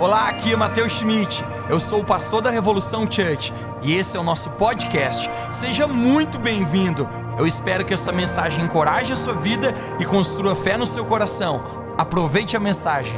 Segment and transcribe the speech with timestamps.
[0.00, 1.44] Olá, aqui é Matheus Schmidt.
[1.68, 5.30] Eu sou o pastor da Revolução Church e esse é o nosso podcast.
[5.50, 7.06] Seja muito bem-vindo.
[7.38, 11.92] Eu espero que essa mensagem encoraje a sua vida e construa fé no seu coração.
[11.98, 13.12] Aproveite a mensagem.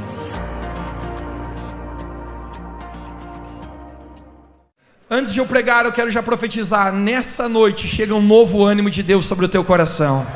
[5.08, 9.04] Antes de eu pregar, eu quero já profetizar: nessa noite chega um novo ânimo de
[9.04, 10.26] Deus sobre o teu coração.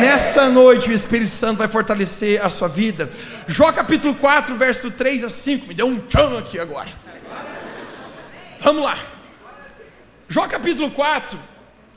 [0.00, 3.10] Nessa noite o Espírito Santo vai fortalecer a sua vida.
[3.46, 5.66] Jó capítulo 4, verso 3 a 5.
[5.66, 6.88] Me deu um tchan aqui agora.
[8.60, 8.98] Vamos lá.
[10.28, 11.40] Jó capítulo 4,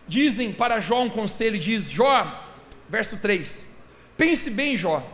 [0.07, 2.45] dizem para Jó um conselho, diz Jó,
[2.89, 3.69] verso 3.
[4.15, 5.05] Pense bem, Jó.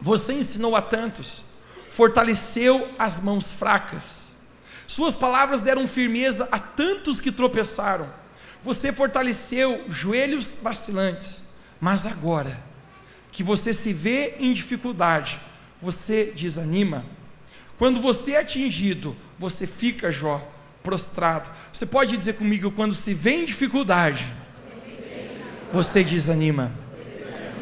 [0.00, 1.42] Você ensinou a tantos,
[1.90, 4.34] fortaleceu as mãos fracas.
[4.86, 8.08] Suas palavras deram firmeza a tantos que tropeçaram.
[8.62, 11.43] Você fortaleceu joelhos vacilantes.
[11.84, 12.58] Mas agora
[13.30, 15.38] que você se vê em dificuldade,
[15.82, 17.04] você desanima.
[17.76, 20.40] Quando você é atingido, você fica, Jó,
[20.82, 21.50] prostrado.
[21.70, 24.26] Você pode dizer comigo, quando se vê em dificuldade,
[25.70, 26.72] você desanima.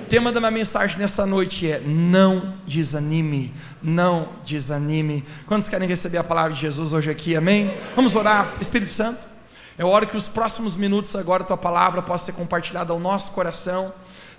[0.03, 5.25] O tema da minha mensagem nessa noite é: não desanime, não desanime.
[5.49, 7.35] Quantos querem receber a palavra de Jesus hoje aqui?
[7.35, 7.77] Amém?
[7.97, 9.33] Vamos orar, Espírito Santo.
[9.77, 13.33] Eu oro que os próximos minutos agora a tua palavra possa ser compartilhada ao nosso
[13.33, 13.93] coração.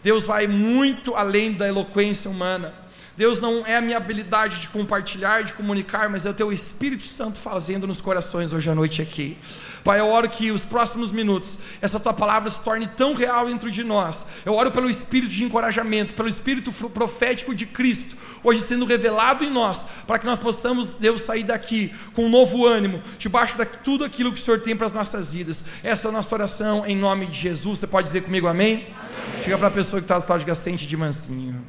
[0.04, 2.73] Deus vai muito além da eloquência humana.
[3.16, 7.04] Deus não é a minha habilidade de compartilhar, de comunicar, mas é o teu Espírito
[7.04, 9.38] Santo fazendo nos corações hoje à noite aqui.
[9.84, 13.70] Pai, eu oro que os próximos minutos essa tua palavra se torne tão real dentro
[13.70, 14.26] de nós.
[14.45, 19.52] Eu oro pelo espírito de encorajamento, pelo espírito profético de Cristo, hoje sendo revelado em
[19.52, 24.06] nós, para que nós possamos, Deus, sair daqui com um novo ânimo, debaixo de tudo
[24.06, 25.66] aquilo que o Senhor tem para as nossas vidas.
[25.84, 27.80] Essa é a nossa oração em nome de Jesus.
[27.80, 28.88] Você pode dizer comigo amém?
[29.00, 29.12] amém.
[29.44, 31.61] Chega para a pessoa que está no estado de sente de mansinho.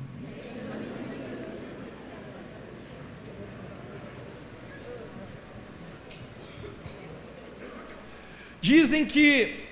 [8.61, 9.67] Dizem que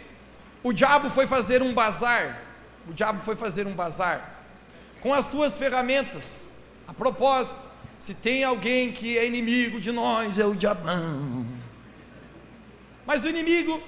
[0.65, 2.43] o diabo foi fazer um bazar,
[2.89, 4.35] o diabo foi fazer um bazar
[5.01, 6.45] com as suas ferramentas.
[6.89, 7.63] A propósito,
[8.01, 11.47] se tem alguém que é inimigo de nós, é o diabão.
[13.07, 13.81] Mas o inimigo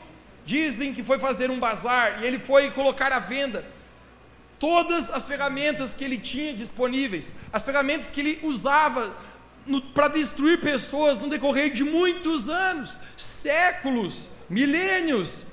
[0.46, 3.73] dizem que foi fazer um bazar e ele foi colocar à venda
[4.58, 9.14] todas as ferramentas que ele tinha disponíveis, as ferramentas que ele usava
[9.94, 15.46] para destruir pessoas no decorrer de muitos anos, séculos milênios.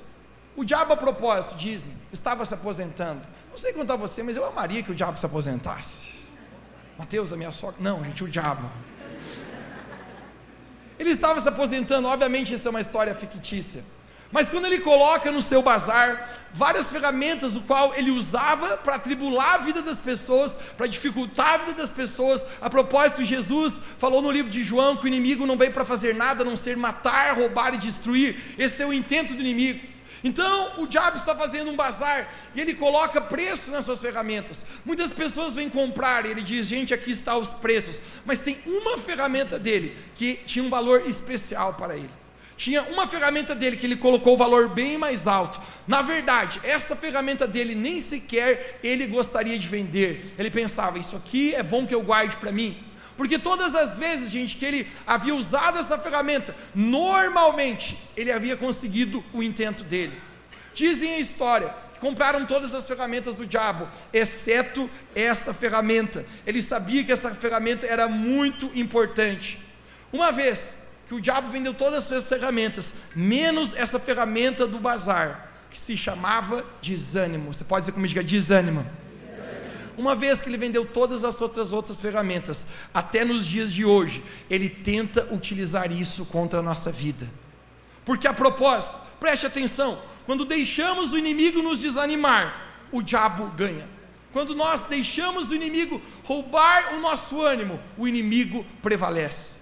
[0.54, 3.22] O diabo, a propósito, dizem, estava se aposentando.
[3.50, 6.12] Não sei contar você, mas eu amaria que o diabo se aposentasse.
[6.98, 7.76] Mateus, a minha sogra.
[7.80, 8.70] Não, gente, o diabo.
[10.98, 13.82] Ele estava se aposentando, obviamente, isso é uma história fictícia.
[14.32, 19.56] Mas quando ele coloca no seu bazar várias ferramentas, o qual ele usava para tribular
[19.56, 22.46] a vida das pessoas, para dificultar a vida das pessoas.
[22.60, 26.14] A propósito, Jesus falou no livro de João que o inimigo não veio para fazer
[26.14, 28.36] nada a não ser matar, roubar e destruir.
[28.58, 29.92] Esse é o intento do inimigo.
[30.24, 34.64] Então o diabo está fazendo um bazar e ele coloca preço nas suas ferramentas.
[34.84, 38.00] Muitas pessoas vêm comprar e ele diz: gente, aqui está os preços.
[38.24, 42.21] Mas tem uma ferramenta dele que tinha um valor especial para ele
[42.62, 45.60] tinha uma ferramenta dele que ele colocou o valor bem mais alto.
[45.84, 50.32] Na verdade, essa ferramenta dele nem sequer ele gostaria de vender.
[50.38, 52.76] Ele pensava: isso aqui é bom que eu guarde para mim.
[53.16, 59.24] Porque todas as vezes, gente, que ele havia usado essa ferramenta, normalmente ele havia conseguido
[59.32, 60.16] o intento dele.
[60.72, 66.24] Dizem a história que compraram todas as ferramentas do diabo, exceto essa ferramenta.
[66.46, 69.58] Ele sabia que essa ferramenta era muito importante.
[70.12, 70.81] Uma vez,
[71.12, 75.94] que o diabo vendeu todas as suas ferramentas, menos essa ferramenta do bazar, que se
[75.94, 77.52] chamava desânimo.
[77.52, 78.86] Você pode dizer comigo, diga desânimo.
[79.94, 84.24] Uma vez que ele vendeu todas as outras outras ferramentas, até nos dias de hoje,
[84.48, 87.28] ele tenta utilizar isso contra a nossa vida.
[88.06, 93.86] Porque a propósito, preste atenção, quando deixamos o inimigo nos desanimar, o diabo ganha.
[94.32, 99.61] Quando nós deixamos o inimigo roubar o nosso ânimo, o inimigo prevalece.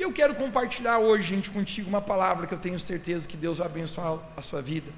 [0.00, 3.58] E eu quero compartilhar hoje, gente, contigo uma palavra que eu tenho certeza que Deus
[3.58, 4.90] vai abençoar a sua vida.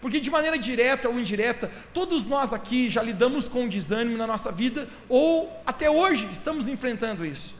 [0.00, 4.50] Porque de maneira direta ou indireta, todos nós aqui já lidamos com desânimo na nossa
[4.50, 7.54] vida, ou até hoje estamos enfrentando isso.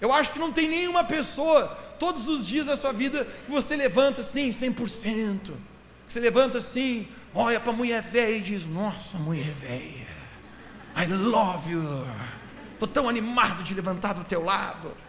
[0.00, 1.66] Eu acho que não tem nenhuma pessoa,
[1.98, 5.38] todos os dias da sua vida, que você levanta assim, 100%.
[5.42, 5.52] Que
[6.08, 10.16] você levanta assim, olha para a mulher velha e diz: Nossa, mulher velha,
[10.96, 12.06] I love you.
[12.72, 15.01] Estou tão animado de levantar do teu lado.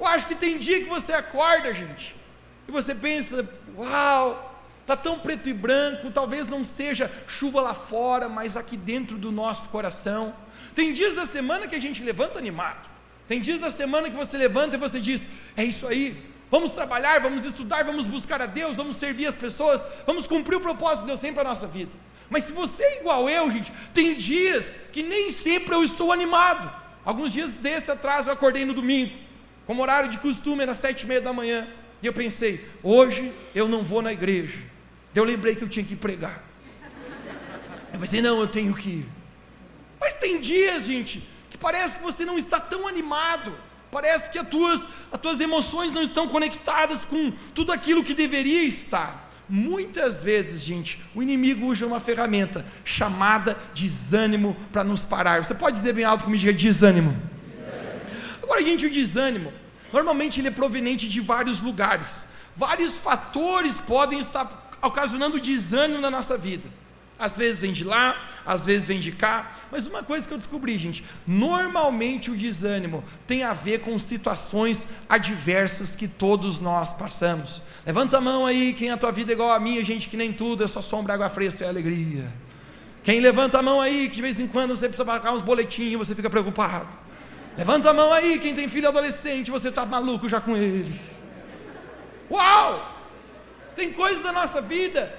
[0.00, 2.16] Eu acho que tem dia que você acorda, gente,
[2.66, 8.28] e você pensa: uau, está tão preto e branco, talvez não seja chuva lá fora,
[8.28, 10.34] mas aqui dentro do nosso coração.
[10.74, 12.88] Tem dias da semana que a gente levanta animado,
[13.28, 16.16] Tem dias da semana que você levanta e você diz: é isso aí,
[16.50, 20.60] vamos trabalhar, vamos estudar, vamos buscar a Deus, vamos servir as pessoas, vamos cumprir o
[20.60, 21.92] propósito de Deus sempre para a nossa vida.
[22.30, 26.72] Mas se você é igual eu, gente, tem dias que nem sempre eu estou animado.
[27.04, 29.12] Alguns dias desse atrás eu acordei no domingo,
[29.70, 31.64] como horário de costume, era sete e meia da manhã,
[32.02, 34.58] e eu pensei, hoje eu não vou na igreja.
[35.14, 36.42] Eu lembrei que eu tinha que pregar.
[37.92, 39.08] Eu pensei, não, eu tenho que ir.
[40.00, 43.56] Mas tem dias, gente, que parece que você não está tão animado.
[43.92, 48.64] Parece que as tuas, as tuas emoções não estão conectadas com tudo aquilo que deveria
[48.64, 49.30] estar.
[49.48, 55.44] Muitas vezes, gente, o inimigo usa uma ferramenta chamada desânimo para nos parar.
[55.44, 57.12] Você pode dizer bem alto comigo, desânimo.
[57.12, 57.30] desânimo.
[58.42, 59.59] Agora, gente, o desânimo,
[59.92, 62.28] normalmente ele é proveniente de vários lugares.
[62.56, 66.68] Vários fatores podem estar ocasionando desânimo na nossa vida.
[67.18, 68.16] Às vezes vem de lá,
[68.46, 73.04] às vezes vem de cá, mas uma coisa que eu descobri, gente, normalmente o desânimo
[73.26, 77.62] tem a ver com situações adversas que todos nós passamos.
[77.84, 80.32] Levanta a mão aí, quem a tua vida é igual a minha, gente que nem
[80.32, 82.32] tudo é só sombra, água fresca e alegria.
[83.02, 86.06] Quem levanta a mão aí, que de vez em quando você precisa pagar uns boletinhos,
[86.06, 86.88] você fica preocupado.
[87.56, 90.98] Levanta a mão aí, quem tem filho adolescente, você está maluco já com ele.
[92.30, 92.96] Uau!
[93.74, 95.14] Tem coisas da nossa vida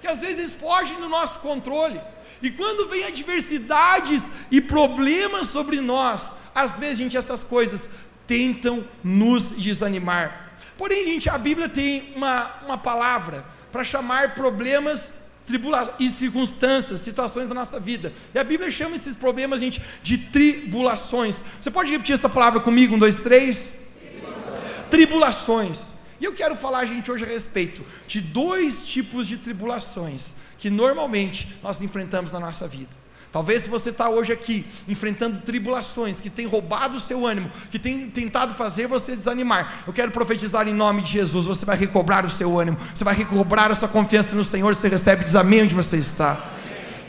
[0.00, 2.00] que às vezes fogem do nosso controle.
[2.42, 7.88] E quando vem adversidades e problemas sobre nós, às vezes, gente, essas coisas
[8.26, 10.56] tentam nos desanimar.
[10.76, 17.48] Porém, gente, a Bíblia tem uma, uma palavra para chamar problemas tribula e circunstâncias, situações
[17.48, 18.12] da nossa vida.
[18.34, 21.42] E a Bíblia chama esses problemas, gente, de tribulações.
[21.60, 22.94] Você pode repetir essa palavra comigo?
[22.94, 23.92] Um, dois, três.
[24.00, 24.90] Tribulações.
[24.90, 25.94] tribulações.
[26.20, 31.54] E eu quero falar, gente, hoje a respeito de dois tipos de tribulações que normalmente
[31.62, 33.03] nós enfrentamos na nossa vida.
[33.34, 38.08] Talvez você está hoje aqui enfrentando tribulações que têm roubado o seu ânimo, que têm
[38.08, 42.30] tentado fazer você desanimar, eu quero profetizar em nome de Jesus: você vai recobrar o
[42.30, 45.96] seu ânimo, você vai recobrar a sua confiança no Senhor, você recebe desamém onde você
[45.96, 46.52] está.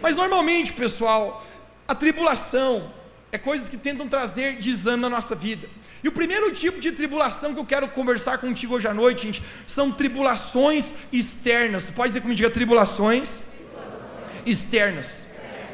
[0.01, 1.45] Mas normalmente, pessoal,
[1.88, 2.92] a tribulação
[3.31, 5.69] é coisas que tentam trazer desânimo na nossa vida.
[6.04, 9.44] E o primeiro tipo de tribulação que eu quero conversar contigo hoje à noite, gente,
[9.68, 11.86] são tribulações externas.
[11.92, 13.44] Pode dizer comigo, diga tribulações.
[14.44, 15.25] externas.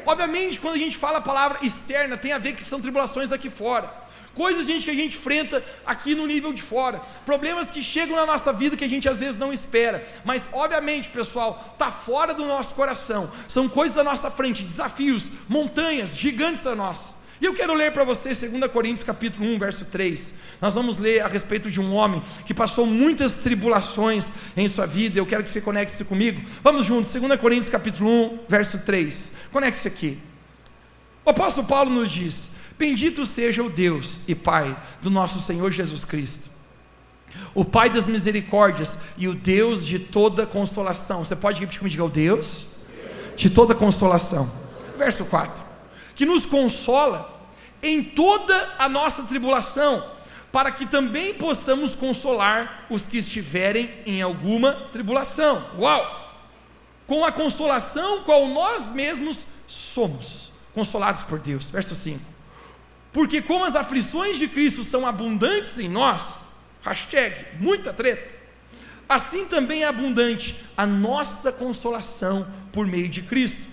[0.06, 3.48] Obviamente, quando a gente fala a palavra externa, tem a ver que são tribulações aqui
[3.48, 4.02] fora.
[4.34, 7.00] Coisas, gente, que a gente enfrenta aqui no nível de fora.
[7.26, 10.06] Problemas que chegam na nossa vida que a gente às vezes não espera.
[10.24, 13.30] Mas, obviamente, pessoal, está fora do nosso coração.
[13.46, 17.21] São coisas à nossa frente, desafios, montanhas gigantes a nós.
[17.42, 20.34] E eu quero ler para você 2 Coríntios capítulo 1, verso 3.
[20.60, 25.18] Nós vamos ler a respeito de um homem que passou muitas tribulações em sua vida.
[25.18, 26.40] Eu quero que você conecte-se comigo.
[26.62, 29.32] Vamos juntos, 2 Coríntios capítulo 1, verso 3.
[29.50, 30.18] Conecte-se aqui.
[31.24, 36.04] O apóstolo Paulo nos diz: Bendito seja o Deus e Pai do nosso Senhor Jesus
[36.04, 36.48] Cristo.
[37.56, 41.24] O Pai das misericórdias e o Deus de toda consolação.
[41.24, 42.66] Você pode repetir comigo, diga o Deus
[43.36, 44.48] de toda consolação.
[44.96, 45.72] Verso 4.
[46.14, 47.31] Que nos consola
[47.82, 50.06] em toda a nossa tribulação,
[50.52, 55.64] para que também possamos consolar os que estiverem em alguma tribulação.
[55.78, 56.20] Uau!
[57.06, 61.70] Com a consolação qual nós mesmos somos consolados por Deus.
[61.70, 62.20] Verso 5.
[63.12, 66.40] Porque como as aflições de Cristo são abundantes em nós,
[66.82, 68.34] hashtag muita treta,
[69.08, 73.71] assim também é abundante a nossa consolação por meio de Cristo.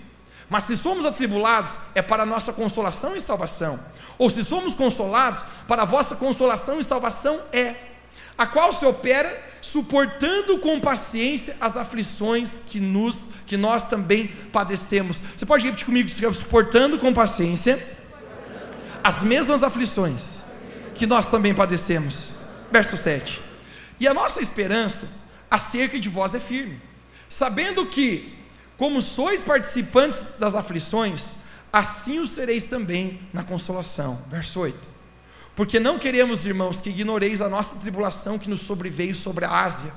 [0.50, 3.80] Mas se somos atribulados, é para nossa consolação e salvação
[4.20, 7.74] ou se somos consolados, para vossa consolação e salvação é,
[8.36, 15.22] a qual se opera suportando com paciência as aflições que, nos, que nós também padecemos.
[15.34, 17.82] Você pode repetir comigo, suportando com paciência
[19.02, 20.44] as mesmas aflições
[20.94, 22.32] que nós também padecemos.
[22.70, 23.40] Verso 7.
[23.98, 25.08] E a nossa esperança
[25.50, 26.78] acerca de vós é firme,
[27.26, 28.34] sabendo que,
[28.80, 31.32] como sois participantes das aflições,
[31.70, 34.18] assim o sereis também na consolação.
[34.28, 34.88] Verso 8.
[35.54, 39.92] Porque não queremos, irmãos, que ignoreis a nossa tribulação que nos sobreveio sobre a Ásia,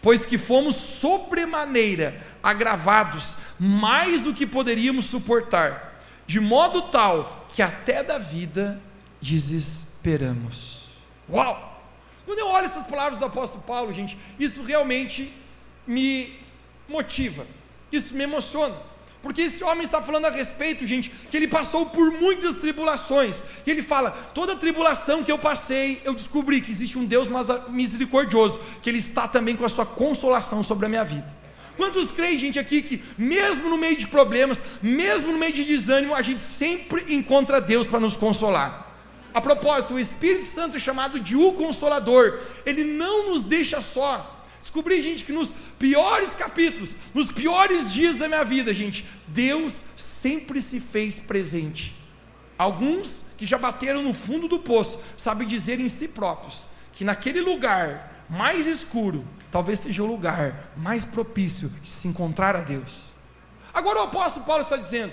[0.00, 8.04] pois que fomos sobremaneira agravados, mais do que poderíamos suportar, de modo tal que até
[8.04, 8.80] da vida
[9.20, 10.86] desesperamos.
[11.28, 11.82] Uau!
[12.24, 15.34] Quando eu olho essas palavras do apóstolo Paulo, gente, isso realmente
[15.84, 16.38] me
[16.88, 17.44] motiva,
[17.92, 18.74] isso me emociona.
[19.24, 23.42] Porque esse homem está falando a respeito, gente, que ele passou por muitas tribulações.
[23.66, 27.26] E ele fala: toda tribulação que eu passei, eu descobri que existe um Deus
[27.70, 31.26] misericordioso, que Ele está também com a sua consolação sobre a minha vida.
[31.74, 36.14] Quantos creem, gente, aqui que mesmo no meio de problemas, mesmo no meio de desânimo,
[36.14, 38.92] a gente sempre encontra Deus para nos consolar?
[39.32, 42.40] A propósito, o Espírito Santo é chamado de o Consolador.
[42.66, 44.33] Ele não nos deixa só.
[44.64, 50.62] Descobri, gente, que nos piores capítulos, nos piores dias da minha vida, gente, Deus sempre
[50.62, 51.94] se fez presente.
[52.56, 57.42] Alguns que já bateram no fundo do poço sabem dizer em si próprios que naquele
[57.42, 63.08] lugar mais escuro, talvez seja o lugar mais propício de se encontrar a Deus.
[63.72, 65.12] Agora o apóstolo Paulo está dizendo: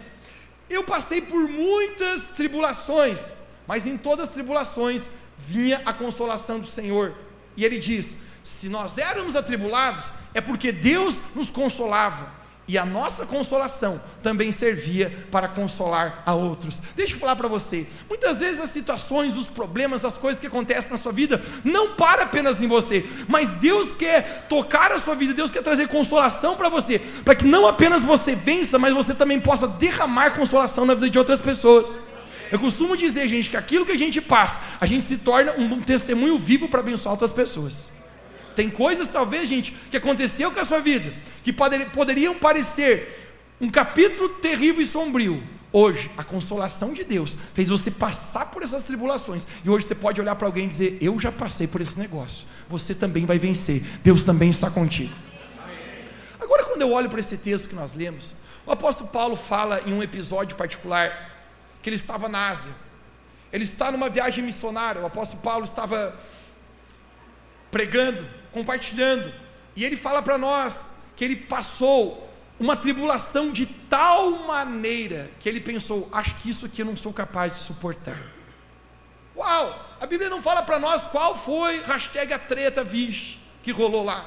[0.69, 7.17] Eu passei por muitas tribulações, mas em todas as tribulações vinha a consolação do Senhor.
[7.57, 13.25] E ele diz: Se nós éramos atribulados, é porque Deus nos consolava e a nossa
[13.25, 16.81] consolação também servia para consolar a outros.
[16.95, 20.89] Deixa eu falar para você: muitas vezes as situações, os problemas, as coisas que acontecem
[20.89, 25.33] na sua vida não para apenas em você, mas Deus quer tocar a sua vida,
[25.33, 29.39] Deus quer trazer consolação para você, para que não apenas você vença, mas você também
[29.39, 31.99] possa derramar consolação na vida de outras pessoas.
[32.51, 35.81] Eu costumo dizer, gente, que aquilo que a gente passa, a gente se torna um
[35.81, 37.91] testemunho vivo para abençoar outras pessoas.
[38.55, 43.21] Tem coisas, talvez, gente, que aconteceu com a sua vida, que poder, poderiam parecer
[43.59, 45.43] um capítulo terrível e sombrio.
[45.73, 49.47] Hoje, a consolação de Deus fez você passar por essas tribulações.
[49.63, 52.45] E hoje você pode olhar para alguém e dizer: Eu já passei por esse negócio.
[52.69, 53.81] Você também vai vencer.
[54.03, 55.13] Deus também está contigo.
[56.39, 59.93] Agora, quando eu olho para esse texto que nós lemos, o apóstolo Paulo fala em
[59.93, 61.31] um episódio particular
[61.81, 62.71] que ele estava na Ásia.
[63.53, 65.01] Ele está numa viagem missionária.
[65.01, 66.19] O apóstolo Paulo estava
[67.71, 69.33] pregando compartilhando.
[69.75, 72.29] E ele fala para nós que ele passou
[72.59, 77.11] uma tribulação de tal maneira que ele pensou: acho que isso aqui eu não sou
[77.11, 78.17] capaz de suportar.
[79.35, 79.89] Uau!
[79.99, 84.25] A Bíblia não fala para nós qual foi hashtag a treta, vixe, que rolou lá.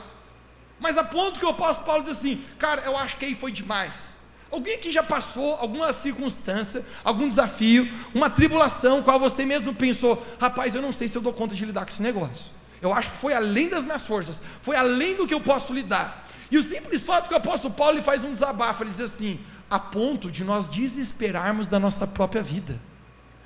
[0.81, 3.53] Mas a ponto que o apóstolo Paulo diz assim: cara, eu acho que aí foi
[3.53, 4.19] demais.
[4.51, 10.77] Alguém que já passou alguma circunstância, algum desafio, uma tribulação, qual você mesmo pensou, rapaz,
[10.77, 12.53] eu não sei se eu dou conta de lidar com esse negócio.
[12.85, 16.29] Eu acho que foi além das minhas forças, foi além do que eu posso lidar.
[16.51, 19.79] E o simples fato que o apóstolo Paulo faz um desabafo, ele diz assim: a
[19.79, 22.79] ponto de nós desesperarmos da nossa própria vida.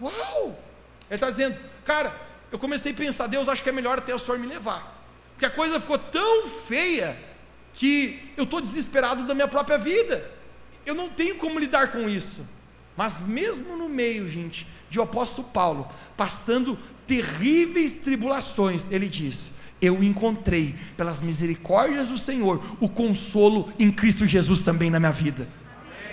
[0.00, 0.58] Uau!
[1.08, 2.12] Ele está dizendo, cara,
[2.50, 5.06] eu comecei a pensar, Deus, acho que é melhor até o Senhor me levar.
[5.34, 7.16] Porque a coisa ficou tão feia
[7.74, 10.28] que eu estou desesperado da minha própria vida.
[10.84, 12.44] Eu não tenho como lidar com isso.
[12.98, 16.76] Mas mesmo no meio, gente, de o apóstolo Paulo, passando
[17.06, 24.62] terríveis tribulações, ele diz: Eu encontrei, pelas misericórdias do Senhor, o consolo em Cristo Jesus
[24.62, 25.48] também na minha vida.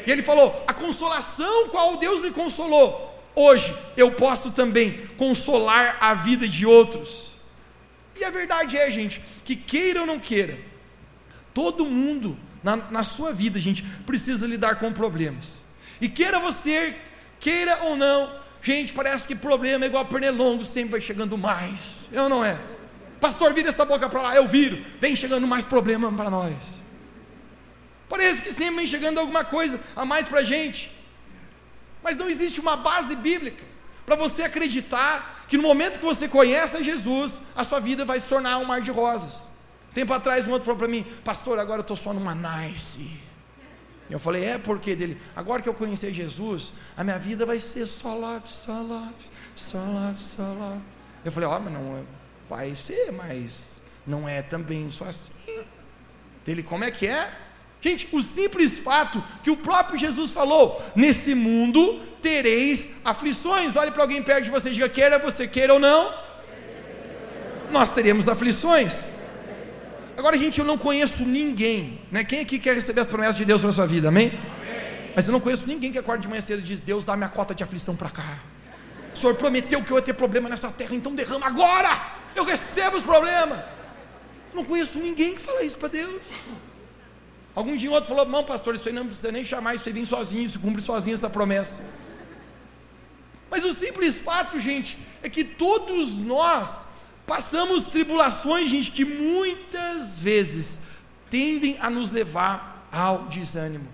[0.06, 6.14] E ele falou: A consolação qual Deus me consolou, hoje eu posso também consolar a
[6.14, 7.34] vida de outros.
[8.16, 10.60] E a verdade é, gente, que queira ou não queira,
[11.52, 15.65] todo mundo na, na sua vida, gente, precisa lidar com problemas.
[16.00, 16.96] E queira você,
[17.40, 18.30] queira ou não,
[18.66, 22.10] Gente, parece que problema é igual a pernilongo, sempre vai chegando mais.
[22.12, 22.60] Eu não é?
[23.22, 24.84] Pastor, vira essa boca para lá, eu viro.
[25.00, 26.56] Vem chegando mais problema para nós.
[28.10, 30.90] Parece que sempre vem chegando alguma coisa a mais para a gente.
[32.02, 33.64] Mas não existe uma base bíblica
[34.04, 38.26] para você acreditar que no momento que você conhece Jesus, a sua vida vai se
[38.26, 39.48] tornar um mar de rosas.
[39.94, 43.22] Tempo atrás, um outro falou para mim, pastor, agora eu estou só numa nice.
[44.10, 47.86] Eu falei, é porque dele, agora que eu conheci Jesus, a minha vida vai ser
[47.86, 49.14] só love, só love,
[49.56, 50.82] só love, só love.
[51.24, 52.04] Eu falei, ó, oh, mas não é,
[52.48, 55.32] vai ser, mas não é também só assim.
[56.46, 57.32] Dele, como é que é?
[57.82, 63.76] Gente, o simples fato que o próprio Jesus falou: nesse mundo tereis aflições.
[63.76, 66.12] Olhe para alguém perto de você e diga: queira você queira ou não,
[67.72, 69.15] nós teremos aflições.
[70.26, 72.24] Agora, gente, eu não conheço ninguém, né?
[72.24, 74.30] Quem aqui quer receber as promessas de Deus para sua vida, amém?
[74.30, 75.12] amém?
[75.16, 77.30] Mas eu não conheço ninguém que acorda de manhã cedo e diz: Deus, dá minha
[77.30, 78.40] cota de aflição para cá.
[79.14, 82.14] O Senhor prometeu que eu ia ter problema nessa terra, então derrama agora.
[82.36, 83.66] Eu recebo os problemas.
[84.52, 86.24] Não conheço ninguém que fala isso para Deus.
[87.54, 90.06] Algum dia outro falou: Não, pastor, isso aí não precisa nem chamar, isso aí vem
[90.06, 91.84] sozinho, isso cumpre sozinho essa promessa.
[93.52, 96.95] Mas o simples fato, gente, é que todos nós
[97.26, 100.84] Passamos tribulações, gente, que muitas vezes
[101.30, 103.88] tendem a nos levar ao desânimo.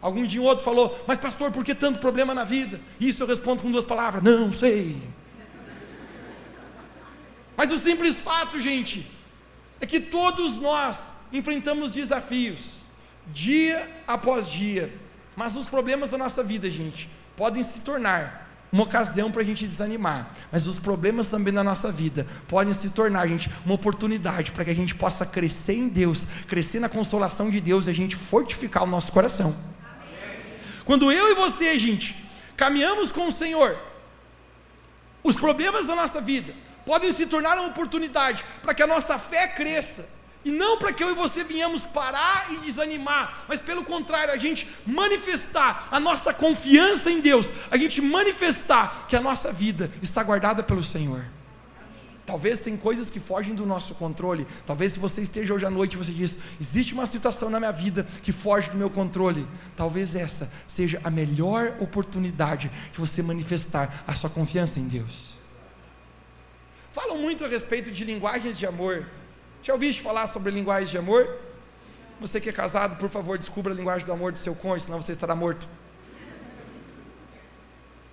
[0.00, 2.80] Algum dia um outro falou, mas pastor, por que tanto problema na vida?
[3.00, 4.96] Isso eu respondo com duas palavras: não sei.
[7.56, 9.04] Mas o simples fato, gente,
[9.80, 12.84] é que todos nós enfrentamos desafios,
[13.26, 14.92] dia após dia,
[15.34, 19.66] mas os problemas da nossa vida, gente, podem se tornar uma ocasião para a gente
[19.66, 24.64] desanimar, mas os problemas também na nossa vida podem se tornar, gente, uma oportunidade para
[24.64, 28.14] que a gente possa crescer em Deus, crescer na consolação de Deus e a gente
[28.14, 29.56] fortificar o nosso coração.
[30.84, 32.14] Quando eu e você, gente,
[32.56, 33.76] caminhamos com o Senhor,
[35.22, 36.54] Os problemas da nossa vida
[36.86, 40.08] podem se tornar uma oportunidade para que a nossa fé cresça.
[40.44, 44.36] E não para que eu e você venhamos parar e desanimar, mas pelo contrário, a
[44.36, 50.22] gente manifestar a nossa confiança em Deus, a gente manifestar que a nossa vida está
[50.22, 51.24] guardada pelo Senhor.
[52.28, 54.46] Talvez tem coisas que fogem do nosso controle.
[54.66, 57.72] Talvez se você esteja hoje à noite e você diz: existe uma situação na minha
[57.72, 59.48] vida que foge do meu controle.
[59.74, 65.38] Talvez essa seja a melhor oportunidade de você manifestar a sua confiança em Deus.
[66.92, 69.06] Falam muito a respeito de linguagens de amor.
[69.68, 71.28] Já ouviste falar sobre linguagens de amor?
[72.18, 75.02] Você que é casado, por favor, descubra a linguagem do amor do seu cônjuge, senão
[75.02, 75.68] você estará morto.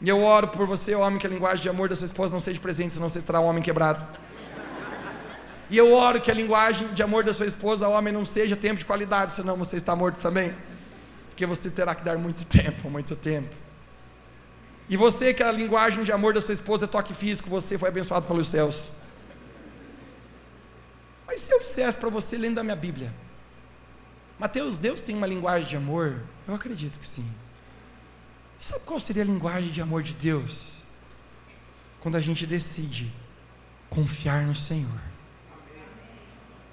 [0.02, 2.42] E eu oro por você, homem, que a linguagem de amor da sua esposa não
[2.42, 4.06] seja presente, senão você estará um homem quebrado.
[5.70, 8.80] E eu oro que a linguagem de amor da sua esposa, homem, não seja tempo
[8.80, 10.54] de qualidade, senão você está morto também.
[11.30, 13.56] Porque você terá que dar muito tempo, muito tempo.
[14.90, 17.88] E você que a linguagem de amor da sua esposa é toque físico, você foi
[17.88, 18.92] abençoado pelos céus.
[21.36, 23.14] Mas se eu dissesse para você lendo a minha Bíblia,
[24.40, 26.24] Mateus, Deus tem uma linguagem de amor?
[26.48, 27.30] Eu acredito que sim.
[28.58, 30.76] Sabe qual seria a linguagem de amor de Deus?
[32.00, 33.12] Quando a gente decide
[33.90, 35.02] confiar no Senhor.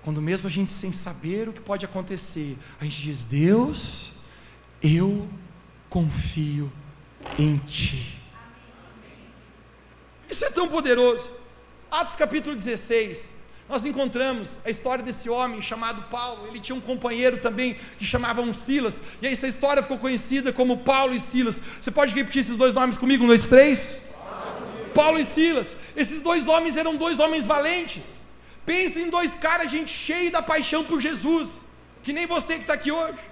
[0.05, 4.13] Quando mesmo a gente sem saber o que pode acontecer, a gente diz: Deus,
[4.81, 5.29] eu
[5.91, 6.73] confio
[7.37, 8.17] em Ti.
[10.31, 11.35] Isso é tão poderoso.
[11.91, 13.42] Atos capítulo 16
[13.73, 16.47] nós encontramos a história desse homem chamado Paulo.
[16.47, 19.01] Ele tinha um companheiro também que chamava um Silas.
[19.23, 21.59] E essa história ficou conhecida como Paulo e Silas.
[21.81, 23.25] Você pode repetir esses dois nomes comigo?
[23.25, 24.13] Um, dois, três.
[24.95, 25.75] Paulo e Silas.
[25.97, 28.21] Esses dois homens eram dois homens valentes.
[28.67, 31.65] Pensa em dois caras, gente, cheio da paixão por Jesus.
[32.03, 33.25] Que nem você que está aqui hoje.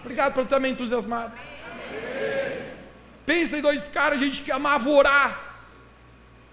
[0.00, 1.32] Obrigado por estar meio entusiasmado.
[3.24, 5.40] Pensa em dois caras, gente, que amava orar.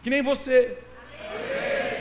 [0.01, 0.77] Que nem você.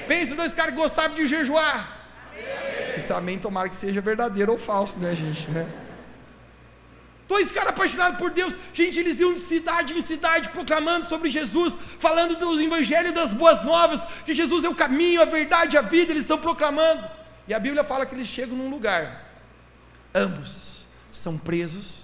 [0.06, 1.98] Pensa dois caras que gostavam de jejuar.
[2.30, 2.96] Amém.
[2.96, 5.50] Esse amém tomara que seja verdadeiro ou falso, né, gente?
[5.50, 5.68] Né?
[7.28, 11.78] Dois caras apaixonados por Deus, gente, eles iam de cidade em cidade proclamando sobre Jesus,
[11.98, 16.12] falando dos evangelhos das boas novas, que Jesus é o caminho, a verdade, a vida,
[16.12, 17.08] eles estão proclamando.
[17.48, 19.24] E a Bíblia fala que eles chegam num lugar,
[20.14, 22.02] ambos são presos,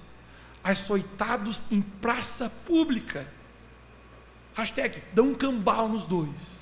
[0.65, 3.27] açoitados em praça pública.
[4.55, 6.58] Hashtag, dão um cambal nos dois.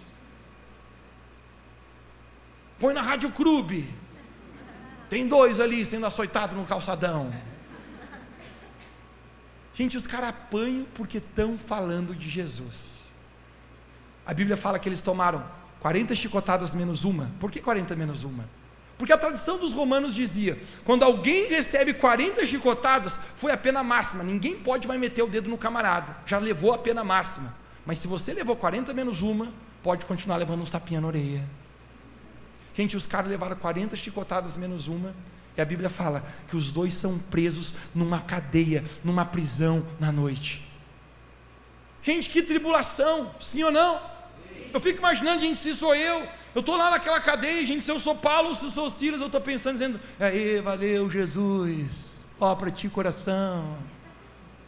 [2.78, 3.92] Põe na Rádio Clube.
[5.08, 7.32] Tem dois ali sendo açoitados no calçadão.
[9.74, 13.10] Gente, os caras apanham porque estão falando de Jesus.
[14.24, 15.44] A Bíblia fala que eles tomaram
[15.80, 17.30] 40 chicotadas menos uma.
[17.38, 18.48] Por que 40 menos uma?
[18.98, 24.24] Porque a tradição dos romanos dizia: quando alguém recebe 40 chicotadas, foi a pena máxima.
[24.24, 26.16] Ninguém pode mais meter o dedo no camarada.
[26.26, 27.54] Já levou a pena máxima.
[27.84, 31.44] Mas se você levou 40 menos uma, pode continuar levando uns tapinhas na orelha.
[32.76, 35.14] Gente, os caras levaram 40 chicotadas menos uma.
[35.56, 40.62] E a Bíblia fala que os dois são presos numa cadeia, numa prisão na noite.
[42.02, 43.98] Gente, que tribulação, sim ou não?
[43.98, 44.70] Sim.
[44.74, 47.98] Eu fico imaginando, gente, se sou eu, eu estou lá naquela cadeia, gente, se eu
[47.98, 52.70] sou Paulo, se eu sou Silas, eu estou pensando, dizendo, aí, valeu, Jesus, ó, para
[52.70, 53.78] ti coração.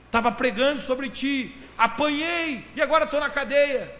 [0.06, 3.94] Estava pregando sobre ti, apanhei e agora estou na cadeia.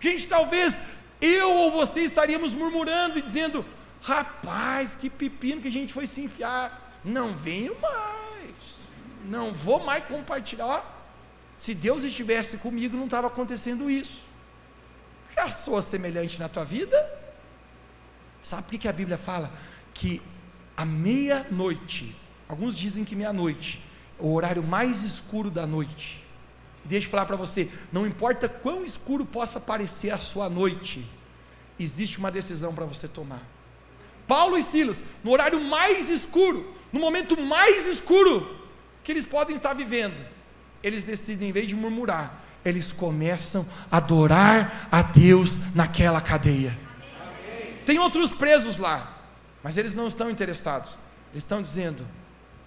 [0.00, 0.80] Gente, talvez
[1.22, 3.64] eu ou você estaríamos murmurando e dizendo:
[4.02, 7.00] rapaz, que pepino que a gente foi se enfiar.
[7.04, 8.80] Não venho mais,
[9.24, 10.84] não vou mais compartilhar.
[11.58, 14.22] Se Deus estivesse comigo, não estava acontecendo isso.
[15.34, 16.96] Já sou semelhante na tua vida?
[18.42, 19.50] Sabe por que a Bíblia fala
[19.94, 20.20] que
[20.76, 22.16] a meia-noite,
[22.48, 23.82] alguns dizem que meia-noite,
[24.18, 26.21] é o horário mais escuro da noite,
[26.84, 31.06] deixa eu falar para você: não importa quão escuro possa parecer a sua noite,
[31.78, 33.42] existe uma decisão para você tomar.
[34.26, 38.58] Paulo e Silas, no horário mais escuro, no momento mais escuro
[39.02, 40.14] que eles podem estar vivendo,
[40.82, 46.78] eles decidem, em vez de murmurar, eles começam a adorar a Deus naquela cadeia.
[47.84, 49.18] Tem outros presos lá,
[49.62, 50.90] mas eles não estão interessados.
[51.32, 52.06] Eles estão dizendo: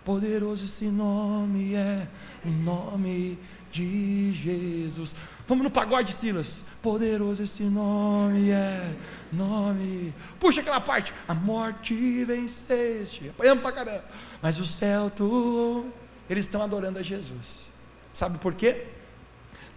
[0.03, 2.07] Poderoso esse nome é,
[2.43, 3.39] o nome
[3.75, 5.13] de Jesus.
[5.47, 6.63] Vamos no pagode, Silas.
[6.81, 8.93] Poderoso esse nome é,
[9.31, 10.13] nome.
[10.39, 11.13] Puxa aquela parte.
[11.27, 13.29] A morte venceste.
[13.29, 14.05] Apanhamos pra caramba.
[14.41, 15.85] Mas o céu tu.
[16.29, 17.67] Eles estão adorando a Jesus.
[18.13, 18.87] Sabe por quê?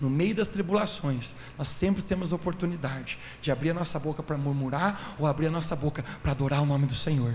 [0.00, 4.38] No meio das tribulações, nós sempre temos a oportunidade de abrir a nossa boca para
[4.38, 7.34] murmurar ou abrir a nossa boca para adorar o nome do Senhor.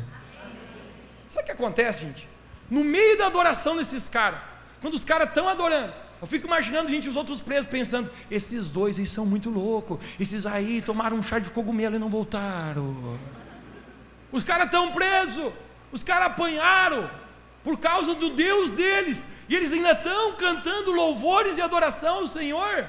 [1.30, 2.28] Sabe o que acontece, gente?
[2.70, 4.40] No meio da adoração desses caras,
[4.80, 8.98] quando os caras estão adorando, Eu fico imaginando, gente, os outros presos pensando: esses dois
[8.98, 10.00] eles são muito loucos.
[10.18, 13.20] Esses aí tomaram um chá de cogumelo e não voltaram.
[14.32, 15.52] Os caras estão presos.
[15.92, 17.12] Os caras apanharam
[17.62, 19.28] por causa do Deus deles.
[19.50, 22.88] E eles ainda estão cantando louvores e adoração ao Senhor.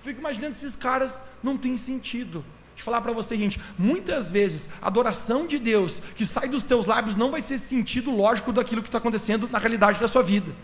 [0.00, 2.44] Fico imaginando esses caras não tem sentido.
[2.68, 6.62] Deixa eu falar para você, gente, muitas vezes a adoração de Deus que sai dos
[6.62, 10.22] teus lábios não vai ser sentido lógico daquilo que está acontecendo na realidade da sua
[10.22, 10.54] vida.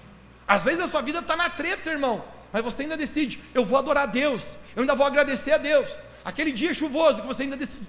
[0.47, 3.79] Às vezes a sua vida está na treta, irmão, mas você ainda decide, eu vou
[3.79, 5.99] adorar a Deus, eu ainda vou agradecer a Deus.
[6.25, 7.87] Aquele dia chuvoso que você ainda decide,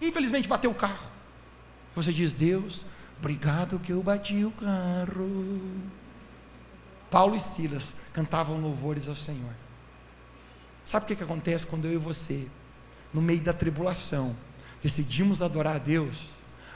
[0.00, 1.08] infelizmente bateu o carro.
[1.94, 2.84] Você diz, Deus,
[3.18, 5.60] obrigado que eu bati o carro.
[7.10, 9.52] Paulo e Silas cantavam louvores ao Senhor.
[10.84, 12.46] Sabe o que, que acontece quando eu e você,
[13.12, 14.36] no meio da tribulação,
[14.82, 16.30] decidimos adorar a Deus?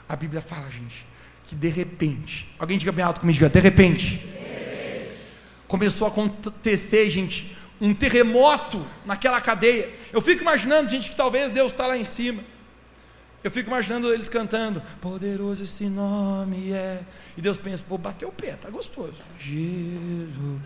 [0.09, 1.07] A Bíblia fala, gente,
[1.47, 4.43] que de repente, alguém diga bem alto comigo, diga, de repente, de repente.
[5.66, 9.92] Começou a acontecer, gente, um terremoto naquela cadeia.
[10.12, 12.42] Eu fico imaginando, gente, que talvez Deus está lá em cima.
[13.42, 17.03] Eu fico imaginando eles cantando, poderoso esse nome é.
[17.37, 19.16] E Deus pensa, vou bater o pé, tá gostoso.
[19.38, 20.62] Jesus.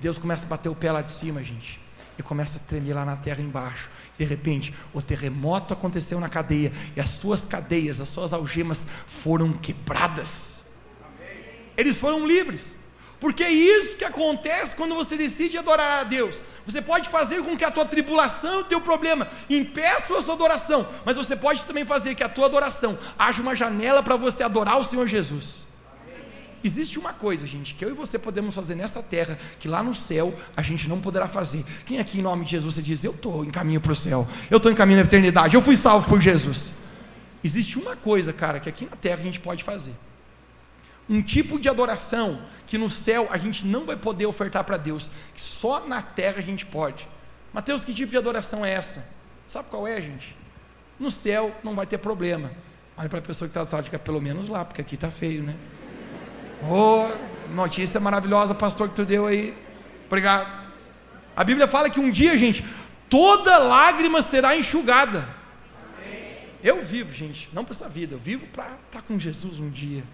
[0.00, 1.80] Deus começa a bater o pé lá de cima, gente.
[2.16, 3.90] E começa a tremer lá na terra embaixo.
[4.16, 6.72] De repente, o terremoto aconteceu na cadeia.
[6.94, 10.64] E as suas cadeias, as suas algemas foram quebradas.
[11.76, 12.76] Eles foram livres.
[13.20, 16.42] Porque é isso que acontece quando você decide adorar a Deus.
[16.64, 20.88] Você pode fazer com que a tua tribulação, o teu problema, impeça a sua adoração,
[21.04, 24.78] mas você pode também fazer que a tua adoração haja uma janela para você adorar
[24.78, 25.68] o Senhor Jesus.
[26.64, 29.94] Existe uma coisa, gente, que eu e você podemos fazer nessa terra, que lá no
[29.94, 31.64] céu a gente não poderá fazer.
[31.86, 34.26] Quem aqui em nome de Jesus você diz, eu estou em caminho para o céu,
[34.50, 36.72] eu estou em caminho da eternidade, eu fui salvo por Jesus.
[37.44, 39.92] Existe uma coisa, cara, que aqui na terra a gente pode fazer
[41.10, 45.10] um tipo de adoração que no céu a gente não vai poder ofertar para Deus,
[45.34, 47.08] que só na terra a gente pode.
[47.52, 49.12] Mateus, que tipo de adoração é essa?
[49.48, 50.36] Sabe qual é, gente?
[51.00, 52.52] No céu não vai ter problema.
[52.96, 55.56] Olha para a pessoa que está diga pelo menos lá, porque aqui está feio, né?
[56.70, 57.08] Oh,
[57.52, 59.52] notícia maravilhosa, pastor, que tu deu aí.
[60.06, 60.46] Obrigado.
[61.34, 62.64] A Bíblia fala que um dia, gente,
[63.08, 65.26] toda lágrima será enxugada.
[66.62, 69.70] Eu vivo, gente, não para essa vida, eu vivo para estar tá com Jesus um
[69.70, 70.04] dia.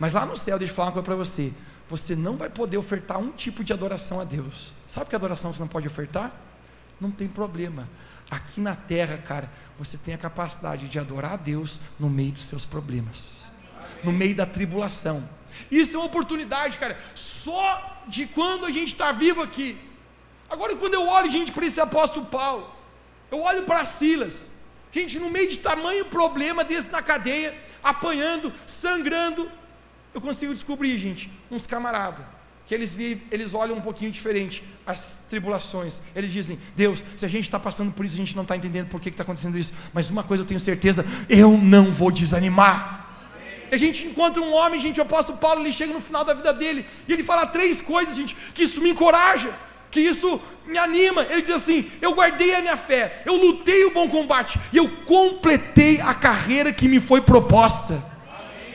[0.00, 1.52] Mas lá no céu, deixa eu falar uma coisa para você.
[1.90, 4.72] Você não vai poder ofertar um tipo de adoração a Deus.
[4.86, 6.32] Sabe que adoração você não pode ofertar?
[6.98, 7.86] Não tem problema.
[8.30, 12.44] Aqui na terra, cara, você tem a capacidade de adorar a Deus no meio dos
[12.44, 13.52] seus problemas,
[14.02, 15.28] no meio da tribulação.
[15.70, 19.78] Isso é uma oportunidade, cara, só de quando a gente está vivo aqui.
[20.48, 22.74] Agora, quando eu olho, gente, para esse apóstolo Paulo,
[23.30, 24.50] eu olho para Silas,
[24.92, 29.50] gente, no meio de tamanho problema desse na cadeia, apanhando, sangrando,
[30.12, 32.24] eu consigo descobrir, gente, uns camaradas
[32.70, 32.96] que eles
[33.32, 36.00] eles olham um pouquinho diferente as tribulações.
[36.14, 38.86] Eles dizem: Deus, se a gente está passando por isso, a gente não está entendendo
[38.86, 39.74] por que está acontecendo isso.
[39.92, 43.00] Mas uma coisa eu tenho certeza: eu não vou desanimar.
[43.72, 46.52] A gente encontra um homem, gente, o apóstolo Paulo, ele chega no final da vida
[46.52, 49.52] dele e ele fala três coisas, gente, que isso me encoraja,
[49.90, 51.22] que isso me anima.
[51.22, 54.88] Ele diz assim: Eu guardei a minha fé, eu lutei o bom combate e eu
[55.06, 58.00] completei a carreira que me foi proposta.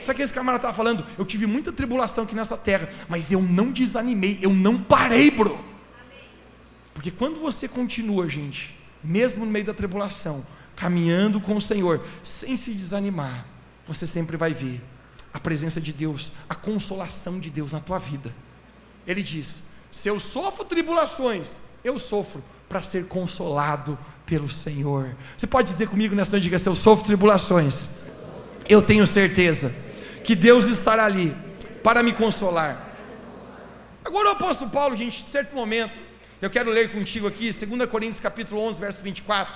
[0.06, 1.04] Sabe o que esse camarada estava falando?
[1.18, 5.58] Eu tive muita tribulação aqui nessa terra, mas eu não desanimei, eu não parei, bro.
[6.94, 12.56] Porque quando você continua, gente, mesmo no meio da tribulação, caminhando com o Senhor, sem
[12.56, 13.46] se desanimar,
[13.88, 14.80] você sempre vai ver
[15.34, 18.32] a presença de Deus, a consolação de Deus na tua vida.
[19.08, 25.16] Ele diz: se eu sofro tribulações, eu sofro para ser consolado pelo Senhor.
[25.36, 27.88] Você pode dizer comigo nessa noite, diga, se eu sofro tribulações,
[28.68, 29.84] eu tenho certeza
[30.26, 31.34] que Deus estará ali
[31.84, 32.84] para me consolar.
[34.04, 35.92] Agora o apóstolo Paulo, gente, em certo momento,
[36.42, 39.54] eu quero ler contigo aqui, 2 Coríntios capítulo 11, verso 24.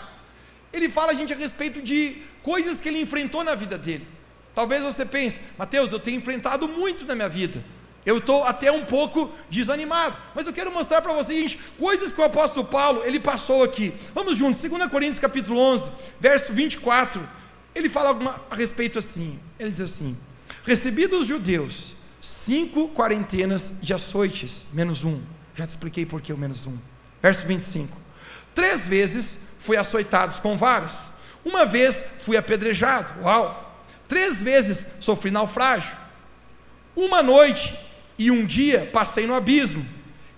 [0.72, 4.06] Ele fala, gente, a respeito de coisas que ele enfrentou na vida dele.
[4.54, 7.64] Talvez você pense, Mateus, eu tenho enfrentado muito na minha vida.
[8.06, 10.16] Eu estou até um pouco desanimado.
[10.36, 13.92] Mas eu quero mostrar para vocês, gente, coisas que o apóstolo Paulo, ele passou aqui.
[14.14, 17.20] Vamos juntos, 2 Coríntios capítulo 11, verso 24.
[17.74, 19.38] Ele fala alguma, a respeito assim.
[19.58, 20.16] Ele diz assim:
[20.64, 25.20] Recebi dos judeus cinco quarentenas de açoites, menos um.
[25.54, 26.76] Já te expliquei por que o menos um.
[27.22, 27.96] Verso 25.
[28.54, 31.12] Três vezes fui açoitado com varas.
[31.44, 33.22] Uma vez fui apedrejado.
[33.22, 33.84] Uau!
[34.06, 35.96] Três vezes sofri naufrágio.
[36.94, 37.74] Uma noite
[38.18, 39.84] e um dia passei no abismo.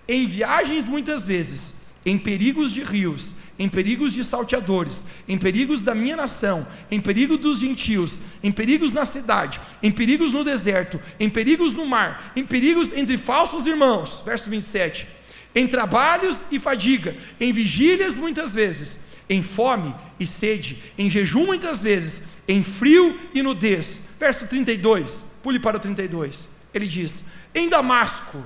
[0.06, 5.94] Em viagens muitas vezes, em perigos de rios, em perigos de salteadores, em perigos da
[5.94, 11.30] minha nação, em perigo dos gentios, em perigos na cidade, em perigos no deserto, em
[11.30, 14.20] perigos no mar, em perigos entre falsos irmãos.
[14.26, 15.06] Verso 27.
[15.54, 18.98] em trabalhos e fadiga, em vigílias muitas vezes,
[19.28, 24.08] em fome e sede, em jejum muitas vezes, em frio e nudez.
[24.18, 26.48] Verso 32, pule para o 32.
[26.74, 28.42] Ele diz: Em Damasco,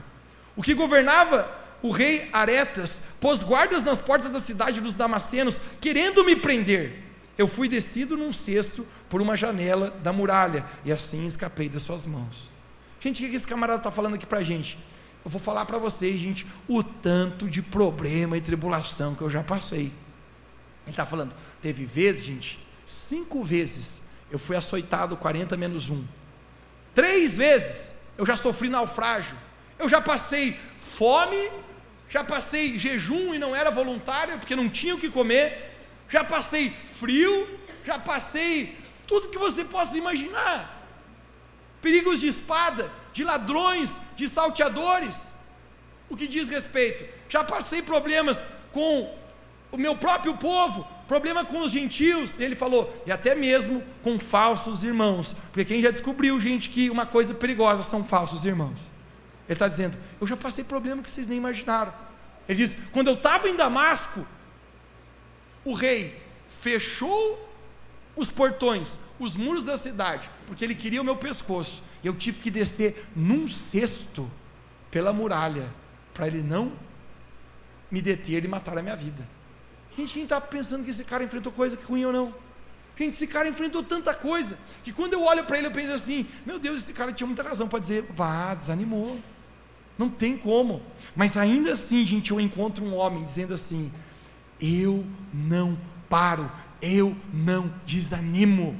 [0.55, 1.49] o que governava
[1.83, 7.03] o rei Aretas pôs guardas nas portas da cidade dos Damascenos, querendo me prender.
[7.39, 12.07] Eu fui descido num cesto por uma janela da muralha, e assim escapei das suas
[12.07, 12.51] mãos.
[13.01, 14.79] Gente, o que esse camarada está falando aqui para a gente?
[15.25, 19.43] Eu vou falar para vocês, gente, o tanto de problema e tribulação que eu já
[19.43, 19.93] passei.
[20.87, 26.05] Ele está falando, teve vezes, gente, cinco vezes eu fui açoitado 40 menos um.
[26.95, 29.37] Três vezes eu já sofri naufrágio.
[29.79, 30.59] Eu já passei
[30.97, 31.51] fome,
[32.09, 35.75] já passei jejum e não era voluntário, porque não tinha o que comer.
[36.09, 37.49] Já passei frio,
[37.85, 40.89] já passei tudo que você possa imaginar.
[41.83, 45.33] Perigos de espada, de ladrões, de salteadores.
[46.09, 47.05] O que diz respeito?
[47.29, 48.43] Já passei problemas
[48.73, 49.13] com
[49.73, 54.83] o meu próprio povo, problema com os gentios, ele falou, e até mesmo com falsos
[54.83, 58.96] irmãos, porque quem já descobriu, gente, que uma coisa perigosa são falsos irmãos.
[59.49, 61.93] Ele está dizendo, eu já passei problema que vocês nem imaginaram.
[62.49, 64.27] Ele diz, quando eu estava em Damasco,
[65.65, 66.21] o rei
[66.61, 67.43] fechou
[68.17, 72.41] os portões, os muros da cidade, porque ele queria o meu pescoço, e eu tive
[72.41, 74.31] que descer num cesto
[74.91, 75.71] pela muralha,
[76.15, 76.73] para ele não
[77.91, 79.27] me deter e matar a minha vida.
[79.97, 82.35] Gente, quem está pensando que esse cara enfrentou coisa que ruim ou não?
[82.99, 86.27] Gente, esse cara enfrentou tanta coisa que quando eu olho para ele eu penso assim:
[86.45, 89.21] meu Deus, esse cara tinha muita razão para dizer, vá, desanimou.
[89.99, 90.83] Não tem como.
[91.15, 93.91] Mas ainda assim, gente, eu encontro um homem dizendo assim:
[94.61, 95.79] eu não
[96.09, 98.77] paro, eu não desanimo.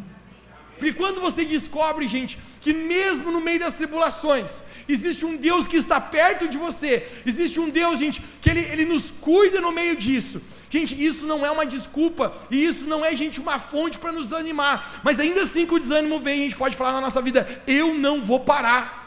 [0.79, 5.77] Porque quando você descobre, gente, que mesmo no meio das tribulações, existe um Deus que
[5.77, 9.97] está perto de você, existe um Deus, gente, que Ele, ele nos cuida no meio
[9.97, 14.11] disso, Gente, isso não é uma desculpa, e isso não é, gente, uma fonte para
[14.13, 15.01] nos animar.
[15.05, 17.95] Mas ainda assim que o desânimo vem, a gente pode falar na nossa vida: eu
[17.95, 19.06] não vou parar.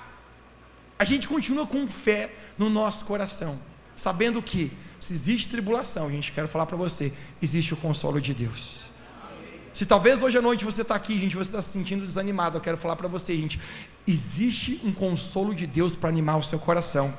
[1.00, 3.58] A gente continua com fé no nosso coração,
[3.96, 8.90] sabendo que, se existe tribulação, gente, quero falar para você: existe o consolo de Deus.
[9.74, 12.62] Se talvez hoje à noite você está aqui, gente, você está se sentindo desanimado, eu
[12.62, 13.58] quero falar para você, gente,
[14.06, 17.18] existe um consolo de Deus para animar o seu coração.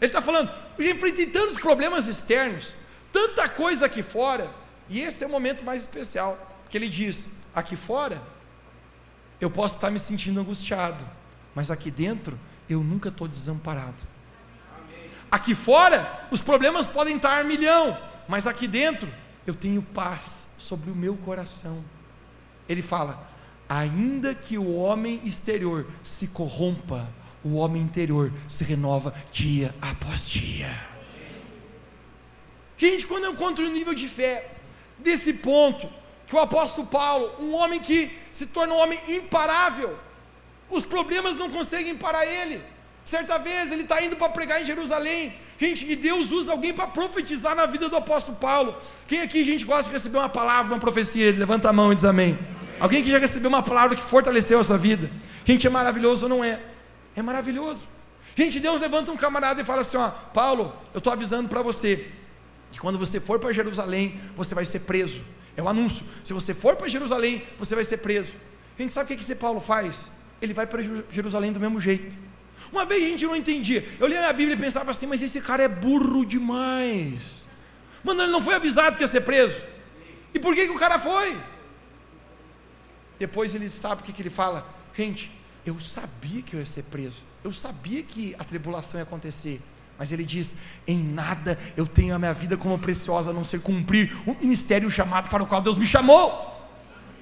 [0.00, 2.74] Ele está falando, já enfrentei tantos problemas externos,
[3.12, 4.50] tanta coisa aqui fora,
[4.88, 8.22] e esse é o momento mais especial, porque ele diz: aqui fora,
[9.38, 11.04] eu posso estar me sentindo angustiado,
[11.54, 14.04] mas aqui dentro, eu nunca estou desamparado.
[15.30, 17.98] Aqui fora, os problemas podem estar milhão,
[18.28, 19.12] mas aqui dentro,
[19.46, 21.84] eu tenho paz sobre o meu coração.
[22.68, 23.28] Ele fala:
[23.68, 27.08] ainda que o homem exterior se corrompa,
[27.44, 30.70] o homem interior se renova dia após dia.
[32.76, 34.50] Gente, quando eu encontro o um nível de fé
[34.98, 35.88] desse ponto,
[36.26, 39.98] que o apóstolo Paulo, um homem que se torna um homem imparável,
[40.70, 42.62] os problemas não conseguem parar ele.
[43.04, 46.88] Certa vez ele está indo para pregar em Jerusalém, gente, e Deus usa alguém para
[46.88, 48.74] profetizar na vida do apóstolo Paulo.
[49.06, 51.30] Quem aqui, gente, gosta de receber uma palavra, uma profecia?
[51.30, 52.36] Levanta a mão e diz amém.
[52.80, 55.08] Alguém que já recebeu uma palavra que fortaleceu a sua vida?
[55.44, 56.58] Gente, é maravilhoso ou não é?
[57.14, 57.84] É maravilhoso.
[58.34, 62.10] Gente, Deus levanta um camarada e fala assim: ó, Paulo, eu estou avisando para você,
[62.72, 65.20] que quando você for para Jerusalém, você vai ser preso.
[65.56, 66.04] É o um anúncio.
[66.24, 68.34] Se você for para Jerusalém, você vai ser preso.
[68.76, 70.10] Gente sabe o que esse Paulo faz?
[70.40, 72.12] Ele vai para Jerusalém do mesmo jeito.
[72.72, 73.86] Uma vez a gente não entendia.
[73.98, 77.44] Eu lia a Bíblia e pensava assim, mas esse cara é burro demais.
[78.02, 79.60] Mano, ele não foi avisado que ia ser preso.
[80.34, 81.36] E por que, que o cara foi?
[83.18, 84.66] Depois ele sabe o que, que ele fala.
[84.94, 85.32] Gente,
[85.64, 87.16] eu sabia que eu ia ser preso.
[87.42, 89.60] Eu sabia que a tribulação ia acontecer.
[89.98, 93.60] Mas ele diz: em nada eu tenho a minha vida como preciosa, a não ser
[93.60, 96.55] cumprir o ministério chamado para o qual Deus me chamou.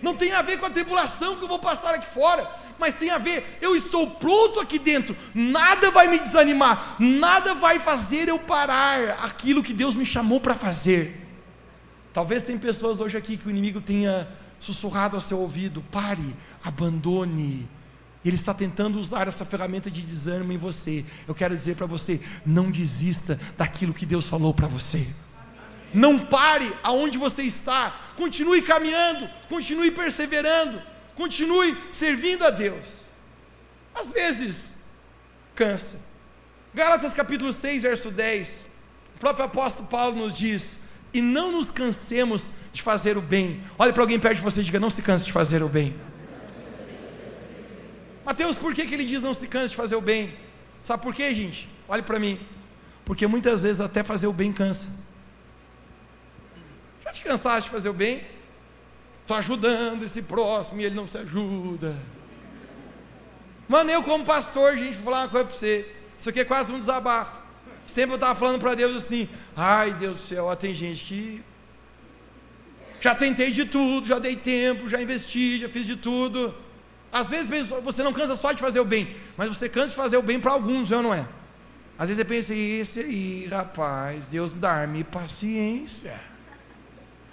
[0.05, 2.47] Não tem a ver com a tribulação que eu vou passar aqui fora,
[2.79, 7.81] mas tem a ver, eu estou pronto aqui dentro, nada vai me desanimar, nada vai
[7.81, 11.27] fazer eu parar aquilo que Deus me chamou para fazer.
[12.13, 14.29] Talvez tem pessoas hoje aqui que o inimigo tenha
[14.61, 17.67] sussurrado ao seu ouvido: pare, abandone,
[18.23, 21.03] ele está tentando usar essa ferramenta de desânimo em você.
[21.27, 25.09] Eu quero dizer para você: não desista daquilo que Deus falou para você.
[25.95, 27.97] Não pare aonde você está.
[28.17, 30.83] Continue caminhando, continue perseverando,
[31.15, 33.05] continue servindo a Deus.
[33.95, 34.85] Às vezes,
[35.55, 36.05] cansa.
[36.75, 38.67] Gálatas capítulo 6, verso 10.
[39.15, 40.81] O próprio apóstolo Paulo nos diz:
[41.13, 43.63] E não nos cansemos de fazer o bem.
[43.79, 45.95] Olhe para alguém perto de você e diga: Não se canse de fazer o bem.
[48.25, 50.35] Mateus, por que, que ele diz não se canse de fazer o bem?
[50.83, 51.69] Sabe por quê, gente?
[51.87, 52.41] Olhe para mim.
[53.05, 54.89] Porque muitas vezes até fazer o bem cansa.
[57.15, 58.23] Te cansaste de fazer o bem?
[59.23, 61.97] Estou ajudando esse próximo e ele não se ajuda.
[63.69, 65.91] Mano, eu como pastor, gente, vou falar uma coisa para você.
[66.21, 67.41] Isso aqui é quase um desabafo.
[67.87, 71.43] Sempre eu estava falando para Deus assim: ai Deus do céu, ó, tem gente que
[73.01, 76.55] já tentei de tudo, já dei tempo, já investi, já fiz de tudo.
[77.13, 77.49] Às vezes
[77.83, 80.41] você não cansa só de fazer o bem, mas você cansa de fazer o bem
[80.41, 81.27] para alguns, é ou não é?
[81.97, 86.34] Às vezes você pensa, esse aí, rapaz, Deus dar-me paciência.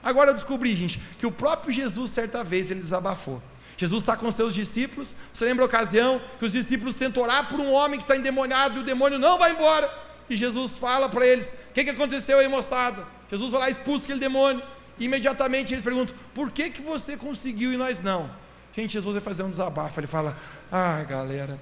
[0.04, 3.42] Agora eu descobri, gente, que o próprio Jesus, certa vez, ele desabafou.
[3.78, 5.16] Jesus está com seus discípulos.
[5.34, 8.78] Você lembra a ocasião que os discípulos tentam orar por um homem que está endemoniado
[8.78, 9.92] e o demônio não vai embora?
[10.30, 13.04] E Jesus fala para eles: O que, que aconteceu aí, moçada?
[13.30, 14.62] Jesus vai lá e expulsa aquele demônio.
[15.00, 18.30] E imediatamente eles perguntam: Por que, que você conseguiu e nós não?
[18.76, 20.00] Gente, Jesus vai fazer um desabafo.
[20.00, 20.38] Ele fala:
[20.72, 21.60] Ah, galera,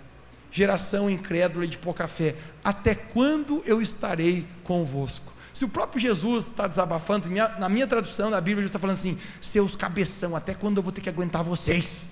[0.52, 5.32] geração incrédula e de pouca fé, até quando eu estarei convosco?
[5.53, 9.19] Se o próprio Jesus está desabafando, na minha tradução da Bíblia, ele está falando assim:
[9.41, 12.03] seus cabeção, até quando eu vou ter que aguentar vocês?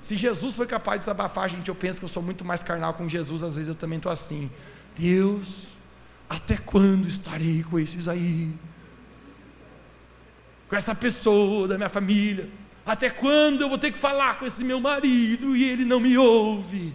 [0.00, 2.94] Se Jesus foi capaz de desabafar, gente, eu penso que eu sou muito mais carnal
[2.94, 4.50] com Jesus, às vezes eu também estou assim.
[4.96, 5.66] Deus,
[6.28, 8.50] até quando estarei com esses aí?
[10.68, 12.48] Com essa pessoa da minha família?
[12.86, 16.16] Até quando eu vou ter que falar com esse meu marido e ele não me
[16.16, 16.94] ouve?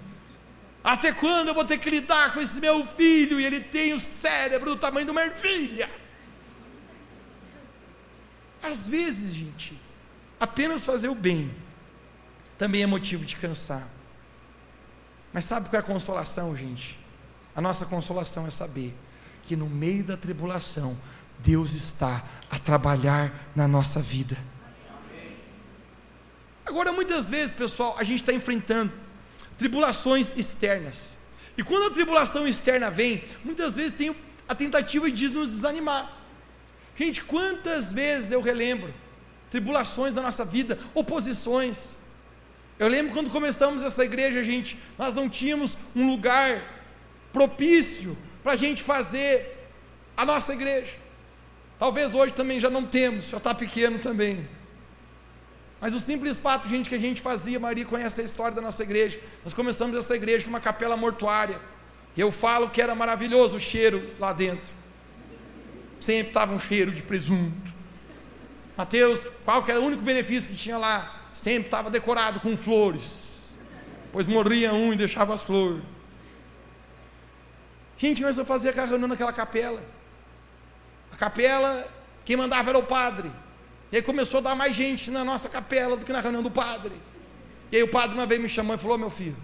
[0.85, 3.99] Até quando eu vou ter que lidar com esse meu filho e ele tem o
[3.99, 5.89] cérebro do tamanho de uma ervilha?
[8.61, 9.81] Às vezes, gente,
[10.39, 11.51] apenas fazer o bem
[12.55, 13.87] também é motivo de cansar.
[15.33, 16.99] Mas sabe qual é a consolação, gente?
[17.55, 18.95] A nossa consolação é saber
[19.41, 20.95] que no meio da tribulação,
[21.39, 24.37] Deus está a trabalhar na nossa vida.
[26.63, 29.04] Agora, muitas vezes, pessoal, a gente está enfrentando
[29.57, 31.15] tribulações externas.
[31.57, 34.15] E quando a tribulação externa vem, muitas vezes tem
[34.47, 36.11] a tentativa de nos desanimar.
[36.95, 38.93] Gente, quantas vezes eu relembro
[39.49, 41.97] tribulações da nossa vida, oposições.
[42.77, 46.61] Eu lembro quando começamos essa igreja, gente, nós não tínhamos um lugar
[47.31, 49.69] propício para a gente fazer
[50.15, 50.93] a nossa igreja.
[51.79, 54.47] Talvez hoje também já não temos, já está pequeno também.
[55.85, 58.81] Mas o simples fato, gente, que a gente fazia, Maria conhece a história da nossa
[58.81, 59.19] igreja.
[59.43, 61.59] Nós começamos essa igreja com uma capela mortuária.
[62.17, 64.67] Eu falo que era maravilhoso o cheiro lá dentro.
[66.01, 67.71] Sempre estava um cheiro de presunto.
[68.75, 71.21] Mateus, qual que era o único benefício que tinha lá?
[71.31, 73.55] Sempre estava decorado com flores.
[74.11, 75.83] Pois morria um e deixava as flores.
[77.95, 79.83] Gente, nós não fazia carrão naquela capela.
[81.11, 81.87] A capela,
[82.25, 83.31] quem mandava era o padre.
[83.91, 86.51] E aí começou a dar mais gente na nossa capela do que na reunião do
[86.51, 86.93] padre.
[87.71, 89.37] E aí o padre uma vez me chamou e falou: Meu filho,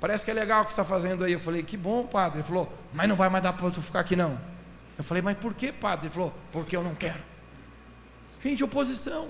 [0.00, 1.32] parece que é legal o que você está fazendo aí.
[1.32, 2.38] Eu falei: Que bom, padre.
[2.38, 4.38] Ele falou: Mas não vai mais dar para tu ficar aqui não.
[4.96, 6.06] Eu falei: Mas por que, padre?
[6.06, 7.22] Ele falou: Porque eu não quero.
[8.42, 9.28] Gente, oposição.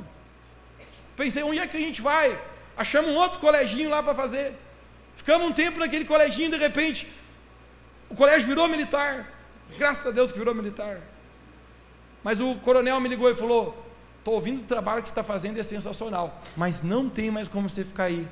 [1.17, 2.39] Pensei: Onde é que a gente vai?
[2.77, 4.53] Achamos um outro coleginho lá para fazer.
[5.17, 7.11] Ficamos um tempo naquele coleginho, de repente,
[8.11, 9.33] o colégio virou militar.
[9.79, 11.01] Graças a Deus que virou militar.
[12.23, 13.86] Mas o coronel me ligou e falou:
[14.27, 17.71] Estou ouvindo o trabalho que você está fazendo, é sensacional, mas não tem mais como
[17.71, 18.27] você ficar aí.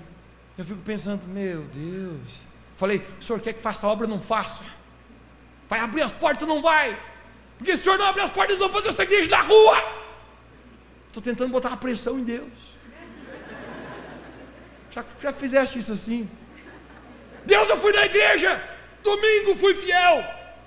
[0.59, 2.45] Eu fico pensando: Meu Deus.
[2.75, 4.05] Falei: O senhor quer que faça obra?
[4.05, 4.65] Não faça.
[5.69, 6.49] Vai abrir as portas?
[6.49, 6.99] Não vai.
[7.57, 9.77] Porque se o senhor não abrir as portas, eles vão fazer essa igreja na rua.
[11.07, 12.51] Estou tentando botar uma pressão em Deus.
[14.91, 16.29] Já, já fizeste isso assim?
[17.47, 18.61] Deus, eu fui na igreja,
[19.01, 20.25] domingo fui fiel,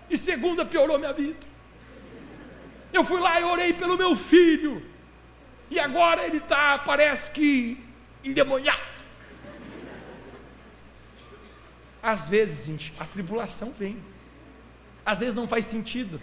[0.09, 1.45] e segunda piorou minha vida.
[2.93, 4.95] Eu fui lá e orei pelo meu filho,
[5.69, 7.83] e agora ele está, parece que,
[8.23, 8.81] endemoniado.
[12.01, 13.97] Às vezes, gente, a tribulação vem.
[15.05, 16.21] Às vezes não faz sentido.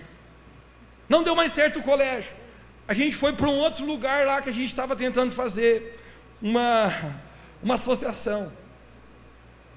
[1.09, 2.33] Não deu mais certo o colégio.
[2.87, 6.01] A gente foi para um outro lugar lá que a gente estava tentando fazer
[6.41, 6.91] uma,
[7.63, 8.53] uma associação.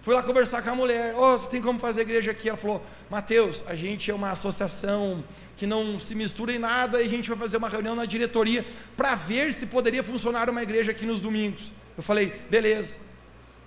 [0.08, 1.13] Fui lá conversar com a mulher.
[1.17, 2.48] Oh, você tem como fazer igreja aqui?
[2.48, 5.22] Ela falou: Mateus, a gente é uma associação
[5.58, 8.65] que não se mistura em nada e a gente vai fazer uma reunião na diretoria
[8.96, 11.73] para ver se poderia funcionar uma igreja aqui nos domingos.
[11.98, 13.00] Eu falei: beleza.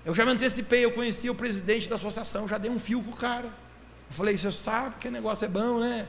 [0.02, 3.10] Eu já me antecipei, eu conheci o presidente da associação, já dei um fio com
[3.10, 3.44] o cara.
[3.44, 6.08] Eu falei: você sabe que o negócio é bom, né?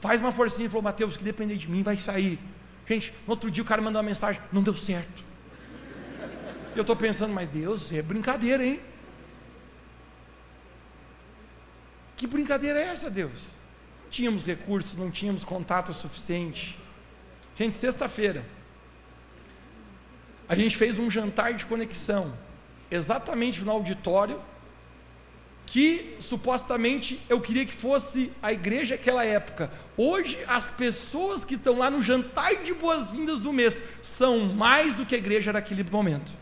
[0.00, 0.64] Faz uma forcinha.
[0.64, 2.36] Ele falou: Mateus, que depender de mim vai sair.
[2.84, 5.22] Gente, no outro dia o cara mandou uma mensagem: não deu certo.
[6.74, 8.80] Eu estou pensando, mas Deus, é brincadeira, hein?
[12.18, 13.30] Que brincadeira é essa, Deus?
[14.02, 16.76] Não tínhamos recursos, não tínhamos contato suficiente.
[17.56, 18.44] Gente, sexta-feira,
[20.48, 22.36] a gente fez um jantar de conexão,
[22.90, 24.40] exatamente no auditório,
[25.64, 29.70] que supostamente eu queria que fosse a igreja daquela época.
[29.96, 35.06] Hoje, as pessoas que estão lá no jantar de boas-vindas do mês são mais do
[35.06, 36.32] que a igreja daquele momento.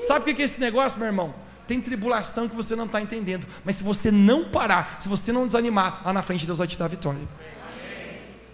[0.00, 1.34] Sabe o que é esse negócio, meu irmão?
[1.70, 5.46] Tem tribulação que você não está entendendo, mas se você não parar, se você não
[5.46, 7.20] desanimar, lá na frente Deus vai te dar vitória.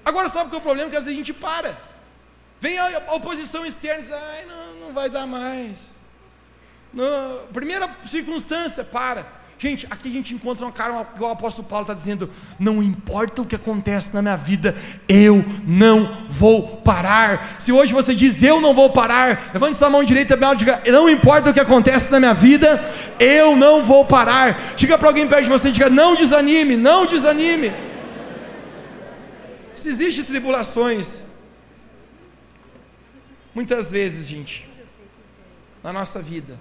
[0.05, 0.91] Agora, sabe qual é o problema?
[0.91, 1.81] Que às vezes a gente para.
[2.61, 5.95] Vem a oposição externa e diz: ai, não, não vai dar mais.
[6.93, 9.27] Não, primeira circunstância, para.
[9.59, 12.29] Gente, aqui a gente encontra uma cara igual o apóstolo Paulo está dizendo:
[12.59, 14.77] não importa o que acontece na minha vida,
[15.09, 17.57] eu não vou parar.
[17.59, 21.09] Se hoje você diz eu não vou parar, levante sua mão direita e diga: não
[21.09, 22.85] importa o que acontece na minha vida,
[23.19, 24.75] eu não vou parar.
[24.77, 27.73] Diga para alguém perto de você: diga, não desanime, não desanime.
[29.75, 31.25] Se existem tribulações,
[33.55, 34.69] muitas vezes, gente,
[35.83, 36.59] na nossa vida,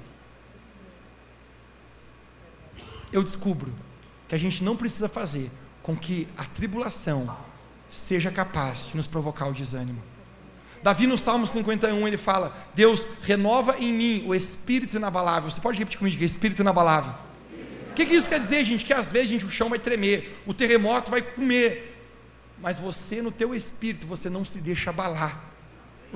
[3.16, 3.74] eu descubro
[4.28, 5.50] que a gente não precisa fazer
[5.82, 7.38] com que a tribulação
[7.90, 10.02] seja capaz de nos provocar o desânimo.
[10.84, 15.50] Davi no Salmo 51 ele fala: Deus renova em mim o espírito inabalável.
[15.50, 17.14] Você pode repetir comigo, espírito inabalável.
[17.92, 18.84] O que, que isso quer dizer, gente?
[18.84, 21.98] Que às vezes, gente, o chão vai tremer, o terremoto vai comer,
[22.62, 25.55] mas você no teu espírito você não se deixa abalar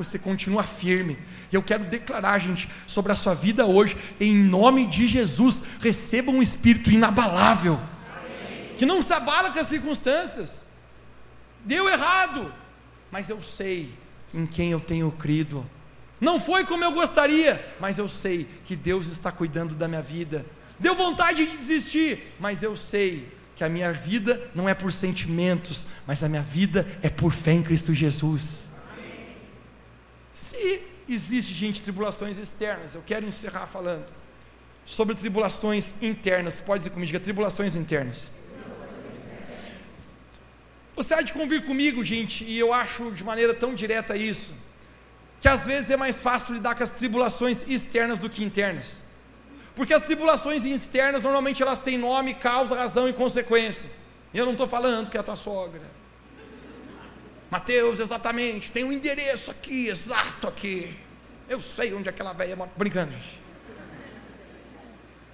[0.03, 1.17] você continua firme.
[1.51, 6.31] E eu quero declarar, gente, sobre a sua vida hoje, em nome de Jesus, receba
[6.31, 8.75] um espírito inabalável, Amém.
[8.77, 10.67] que não se abala com as circunstâncias.
[11.65, 12.53] Deu errado,
[13.11, 13.93] mas eu sei
[14.33, 15.65] em quem eu tenho crido.
[16.21, 20.45] Não foi como eu gostaria, mas eu sei que Deus está cuidando da minha vida.
[20.77, 25.87] Deu vontade de desistir, mas eu sei que a minha vida não é por sentimentos,
[26.07, 28.68] mas a minha vida é por fé em Cristo Jesus.
[30.39, 34.05] Se existe, gente, tribulações externas, eu quero encerrar falando
[34.85, 36.61] sobre tribulações internas.
[36.61, 38.31] Pode dizer comigo, diga tribulações internas.
[40.95, 44.53] Você há de convir comigo, gente, e eu acho de maneira tão direta isso,
[45.41, 49.01] que às vezes é mais fácil lidar com as tribulações externas do que internas.
[49.75, 53.89] Porque as tribulações externas normalmente elas têm nome, causa, razão e consequência.
[54.33, 55.98] E eu não estou falando que é a tua sogra,
[57.49, 60.95] Mateus, exatamente, tem um endereço aqui, exato aqui.
[61.47, 62.69] Eu sei onde aquela velha mora.
[62.77, 63.39] Brincando, gente.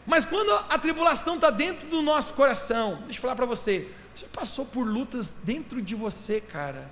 [0.05, 4.26] Mas quando a tribulação está dentro do nosso coração, deixa eu falar para você, você
[4.28, 6.89] passou por lutas dentro de você, cara,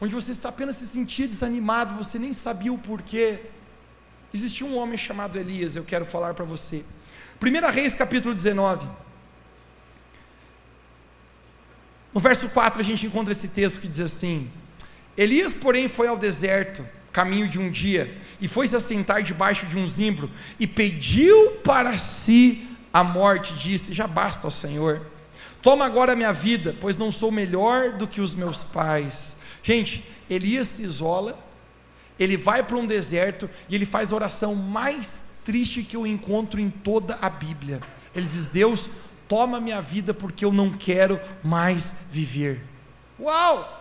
[0.00, 3.40] onde você apenas se sentia desanimado, você nem sabia o porquê.
[4.34, 6.84] Existia um homem chamado Elias, eu quero falar para você.
[7.40, 8.86] 1 Reis capítulo 19.
[12.12, 14.50] No verso 4 a gente encontra esse texto que diz assim:
[15.16, 19.76] Elias, porém, foi ao deserto, caminho de um dia, e foi se assentar debaixo de
[19.76, 25.00] um zimbro, e pediu para si a morte, disse: Já basta, ó Senhor,
[25.62, 29.36] toma agora a minha vida, pois não sou melhor do que os meus pais.
[29.62, 31.38] Gente, Elias se isola,
[32.18, 36.60] ele vai para um deserto e ele faz a oração mais triste que eu encontro
[36.60, 37.80] em toda a Bíblia.
[38.14, 38.90] Ele diz: Deus,
[39.30, 42.64] toma minha vida porque eu não quero mais viver.
[43.16, 43.78] Uau!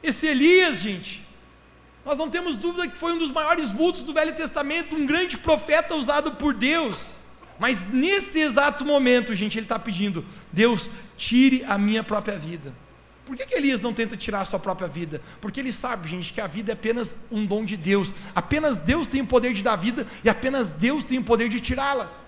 [0.00, 1.26] Esse Elias, gente,
[2.06, 5.36] nós não temos dúvida que foi um dos maiores vultos do Velho Testamento, um grande
[5.36, 7.18] profeta usado por Deus.
[7.58, 12.72] Mas nesse exato momento, gente, ele está pedindo: Deus, tire a minha própria vida.
[13.26, 15.20] Por que, que Elias não tenta tirar a sua própria vida?
[15.40, 18.14] Porque ele sabe, gente, que a vida é apenas um dom de Deus.
[18.34, 21.58] Apenas Deus tem o poder de dar vida e apenas Deus tem o poder de
[21.58, 22.23] tirá-la.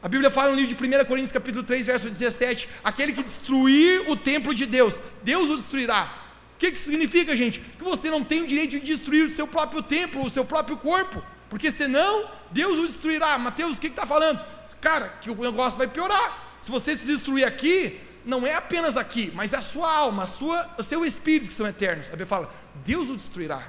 [0.00, 4.08] A Bíblia fala no livro de 1 Coríntios capítulo 3, verso 17, aquele que destruir
[4.08, 6.14] o templo de Deus, Deus o destruirá.
[6.54, 7.58] O que, que significa, gente?
[7.60, 10.76] Que você não tem o direito de destruir o seu próprio templo, o seu próprio
[10.76, 13.36] corpo, porque senão Deus o destruirá.
[13.38, 14.40] Mateus, o que está falando?
[14.80, 16.58] Cara, que o negócio vai piorar.
[16.60, 20.68] Se você se destruir aqui, não é apenas aqui, mas a sua alma, a sua,
[20.78, 22.08] o seu espírito que são eternos.
[22.08, 23.68] A Bíblia fala, Deus o destruirá.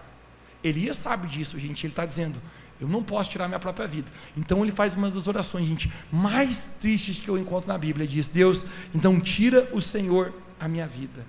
[0.64, 1.86] Elias sabe disso, gente.
[1.86, 2.42] Ele está dizendo,
[2.80, 4.10] eu não posso tirar minha própria vida.
[4.38, 8.08] Então ele faz uma das orações, gente, mais tristes que eu encontro na Bíblia.
[8.08, 8.66] Diz: Deus,
[8.96, 11.26] então tira o Senhor a minha vida.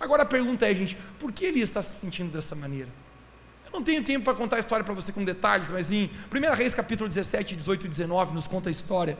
[0.00, 2.88] Agora a pergunta é, gente, por que ele está se sentindo dessa maneira?
[3.66, 6.54] Eu não tenho tempo para contar a história para você com detalhes, mas em 1
[6.54, 9.18] Reis capítulo 17, 18 e 19 nos conta a história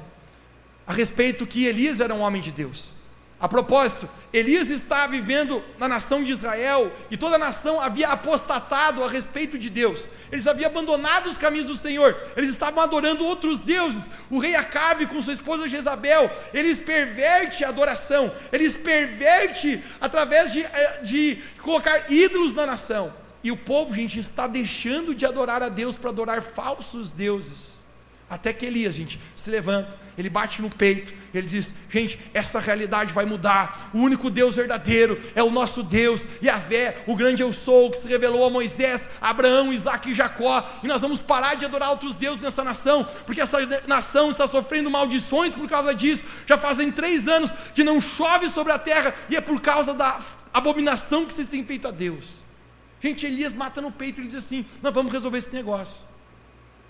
[0.87, 2.95] a respeito que Elias era um homem de Deus.
[3.41, 9.03] A propósito, Elias estava vivendo na nação de Israel e toda a nação havia apostatado
[9.05, 10.11] a respeito de Deus.
[10.33, 12.17] Eles haviam abandonado os caminhos do Senhor.
[12.37, 14.11] Eles estavam adorando outros deuses.
[14.29, 18.33] O rei Acabe com sua esposa Jezabel, eles perverte a adoração.
[18.51, 23.15] Eles perverte através de, eh, de colocar ídolos na nação.
[23.45, 27.85] E o povo, gente, está deixando de adorar a Deus para adorar falsos deuses.
[28.31, 33.13] Até que Elias, gente, se levanta, ele bate no peito, ele diz: Gente, essa realidade
[33.13, 33.91] vai mudar.
[33.95, 38.07] O único Deus verdadeiro é o nosso Deus, Yahvé, o grande eu sou, que se
[38.07, 40.69] revelou a Moisés, Abraão, Isaac e Jacó.
[40.83, 44.91] E nós vamos parar de adorar outros deuses nessa nação, porque essa nação está sofrendo
[44.91, 46.25] maldições por causa disso.
[46.47, 50.21] Já fazem três anos que não chove sobre a terra, e é por causa da
[50.53, 52.43] abominação que vocês têm feito a Deus.
[53.01, 56.03] Gente, Elias mata no peito e ele diz assim: Nós vamos resolver esse negócio.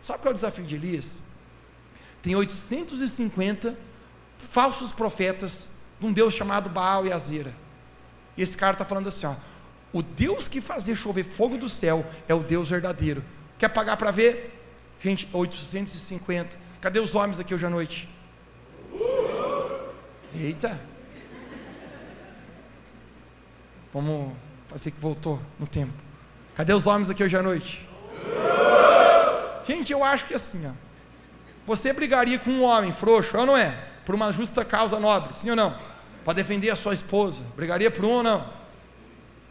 [0.00, 1.27] Sabe qual é o desafio de Elias?
[2.22, 3.76] Tem 850
[4.50, 7.52] falsos profetas de um Deus chamado Baal e Azera.
[8.36, 9.34] E esse cara está falando assim: ó,
[9.92, 13.24] o Deus que fazia chover fogo do céu é o Deus verdadeiro.
[13.58, 14.54] Quer pagar para ver?
[15.00, 16.56] Gente, 850.
[16.80, 18.08] Cadê os homens aqui hoje à noite?
[20.34, 20.78] Eita!
[23.92, 24.32] Vamos
[24.68, 25.92] fazer que voltou no tempo.
[26.54, 27.88] Cadê os homens aqui hoje à noite?
[29.66, 30.87] Gente, eu acho que assim, ó.
[31.68, 33.74] Você brigaria com um homem frouxo, é ou não é?
[34.06, 35.76] Por uma justa causa nobre, sim ou não?
[36.24, 37.42] Para defender a sua esposa.
[37.54, 38.46] Brigaria por um ou não?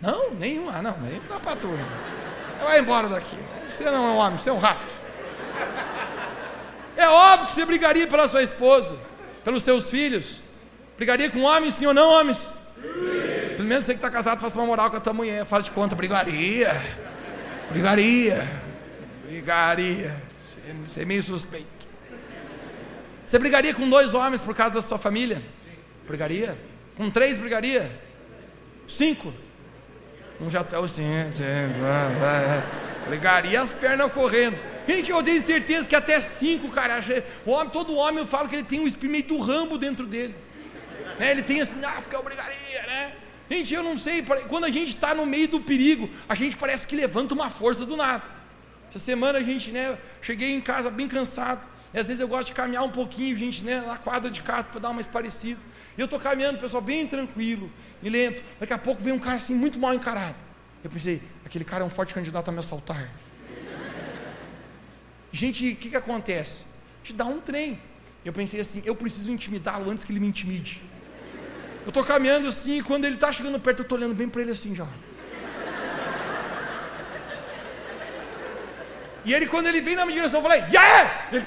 [0.01, 0.67] Não, nenhum.
[0.67, 1.77] Ah, não, nem dá para tudo.
[2.59, 3.37] Vai embora daqui.
[3.67, 4.81] Você não é um homem, você é um rato.
[6.95, 8.97] É óbvio que você brigaria pela sua esposa,
[9.45, 10.41] pelos seus filhos.
[10.97, 12.59] Brigaria com homens, sim ou não, homens?
[12.81, 13.53] Sim.
[13.57, 15.45] Pelo menos você que está casado, faça uma moral com a tua mulher.
[15.45, 16.81] Faz de conta, brigaria.
[17.69, 18.43] Brigaria.
[19.23, 20.19] Brigaria.
[20.83, 21.76] Você é meio suspeito.
[23.27, 25.43] Você brigaria com dois homens por causa da sua família?
[26.07, 26.57] Brigaria?
[26.95, 27.91] Com três brigaria?
[28.87, 29.33] Cinco?
[30.39, 31.03] Um já está assim,
[33.05, 34.57] brigaria as pernas correndo.
[34.87, 37.01] Gente, eu tenho certeza que até cinco, cara.
[37.45, 40.33] O homem, todo homem eu falo que ele tem um do rambo dentro dele.
[41.19, 41.31] Né?
[41.31, 43.11] Ele tem assim, ah, porque eu brigaria, né?
[43.49, 46.87] Gente, eu não sei, quando a gente está no meio do perigo, a gente parece
[46.87, 48.23] que levanta uma força do nada.
[48.89, 51.75] Essa semana a gente, né, cheguei em casa bem cansado.
[51.93, 54.67] E às vezes eu gosto de caminhar um pouquinho, gente, né, na quadra de casa
[54.67, 55.59] para dar uma parecida.
[55.97, 57.71] E eu estou caminhando, pessoal, bem tranquilo
[58.03, 58.43] e lento.
[58.59, 60.35] Daqui a pouco vem um cara assim, muito mal encarado.
[60.83, 63.09] Eu pensei, aquele cara é um forte candidato a me assaltar.
[65.31, 66.65] gente, o que, que acontece?
[67.03, 67.79] Te dá um trem.
[68.23, 70.81] Eu pensei assim, eu preciso intimidá-lo antes que ele me intimide.
[71.83, 74.41] Eu estou caminhando assim, e quando ele está chegando perto, eu estou olhando bem para
[74.41, 74.87] ele assim já.
[79.23, 81.27] E ele, quando ele vem na minha direção, eu falei, yeah!
[81.33, 81.45] Ele,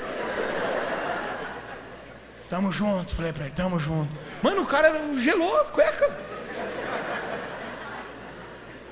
[2.51, 4.11] Tamo junto, falei para ele, tamo junto.
[4.43, 6.19] Mano, o cara gelou a cueca.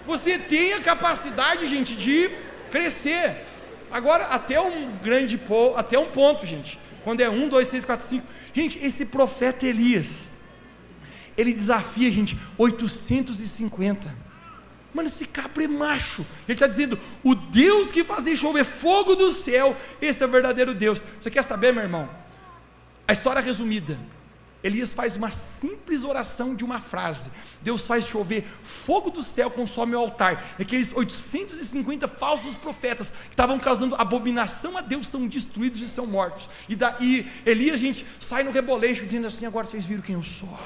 [0.07, 2.31] Você tem a capacidade, gente, de
[2.71, 3.45] crescer.
[3.91, 5.41] Agora, até um grande
[5.75, 6.79] até um ponto, gente.
[7.03, 8.29] Quando é um, dois, três, quatro, cinco.
[8.55, 10.31] Gente, esse profeta Elias,
[11.37, 14.15] ele desafia, gente, 850.
[14.95, 16.25] Mano, esse cabra é macho.
[16.47, 20.73] Ele está dizendo: o Deus que fazia chover fogo do céu, esse é o verdadeiro
[20.75, 21.03] Deus.
[21.19, 22.28] Você quer saber, meu irmão?
[23.09, 23.99] A história resumida.
[24.63, 27.31] Elias faz uma simples oração de uma frase.
[27.63, 30.45] Deus faz chover fogo do céu, consome o altar.
[30.61, 36.51] Aqueles 850 falsos profetas que estavam causando abominação a Deus são destruídos e são mortos.
[36.69, 40.59] E daí Elias, gente, sai no rebolejo dizendo assim: agora vocês viram quem eu sou.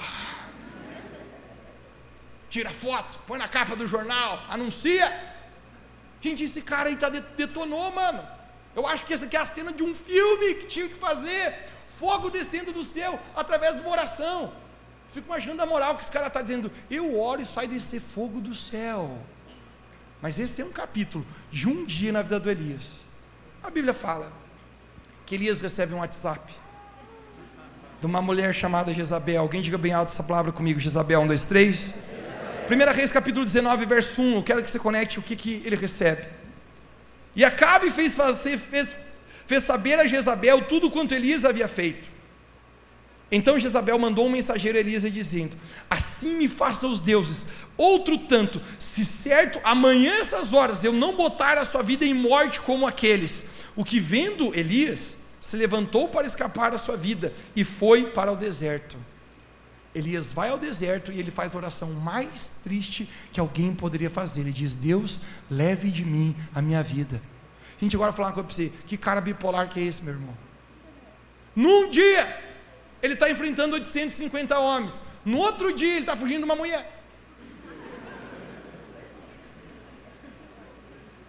[2.48, 5.12] Tira foto, põe na capa do jornal, anuncia.
[6.20, 8.26] Gente, esse cara aí tá detonou, mano.
[8.74, 11.70] Eu acho que essa aqui é a cena de um filme que tinha que fazer
[12.02, 14.52] fogo descendo do céu através de uma oração.
[15.12, 18.40] Fico imaginando a moral que esse cara está dizendo: eu oro e sai descer fogo
[18.40, 19.18] do céu.
[20.20, 23.04] Mas esse é um capítulo de um dia na vida do Elias.
[23.62, 24.32] A Bíblia fala
[25.24, 26.52] que Elias recebe um WhatsApp
[28.00, 29.42] de uma mulher chamada Jezabel.
[29.42, 31.94] Alguém diga bem alto essa palavra comigo, Jezabel, um, dois, três.
[32.66, 34.34] Primeira Reis, capítulo 19, verso 1.
[34.34, 36.24] Eu quero que você conecte o que, que ele recebe.
[37.36, 38.96] E Acabe fez, fazer, fez
[39.46, 42.10] fez saber a Jezabel tudo quanto Elias havia feito.
[43.30, 45.56] Então Jezabel mandou um mensageiro a Elias dizendo:
[45.88, 51.56] Assim me façam os deuses, outro tanto, se certo amanhã essas horas eu não botar
[51.56, 53.46] a sua vida em morte como aqueles.
[53.74, 58.36] O que vendo Elias, se levantou para escapar da sua vida e foi para o
[58.36, 58.96] deserto.
[59.94, 64.42] Elias vai ao deserto e ele faz a oração mais triste que alguém poderia fazer.
[64.42, 67.20] Ele diz: Deus, leve de mim a minha vida.
[67.82, 70.36] Gente, agora falar uma coisa para você: que cara bipolar que é esse, meu irmão?
[71.54, 72.40] Num dia,
[73.02, 75.02] ele está enfrentando 850 homens.
[75.24, 76.84] No outro dia, ele está fugindo de uma mulher.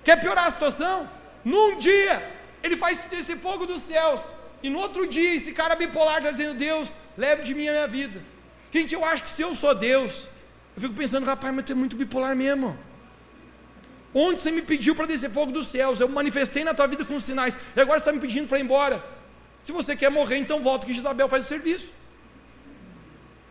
[0.04, 1.10] Quer piorar a situação?
[1.44, 2.14] Num dia,
[2.62, 4.32] ele faz esse fogo dos céus.
[4.62, 7.88] E no outro dia, esse cara bipolar está dizendo: Deus, leve de mim a minha
[7.88, 8.22] vida.
[8.72, 10.30] Gente, eu acho que se eu sou Deus,
[10.76, 12.78] eu fico pensando, rapaz, mas tu é muito bipolar mesmo.
[14.14, 16.00] Onde você me pediu para descer fogo dos céus?
[16.00, 17.58] Eu manifestei na tua vida com sinais.
[17.76, 19.04] E agora você está me pedindo para ir embora.
[19.64, 21.92] Se você quer morrer, então volta que Jezabel faz o serviço.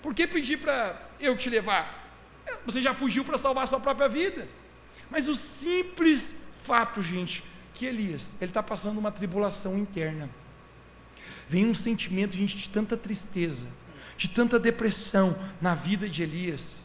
[0.02, 2.00] Por que pedir para eu te levar?
[2.66, 4.46] Você já fugiu para salvar a sua própria vida.
[5.10, 7.42] Mas o simples fato, gente,
[7.74, 10.28] que Elias, ele está passando uma tribulação interna.
[11.48, 13.66] Vem um sentimento, gente, de tanta tristeza,
[14.16, 16.81] de tanta depressão na vida de Elias.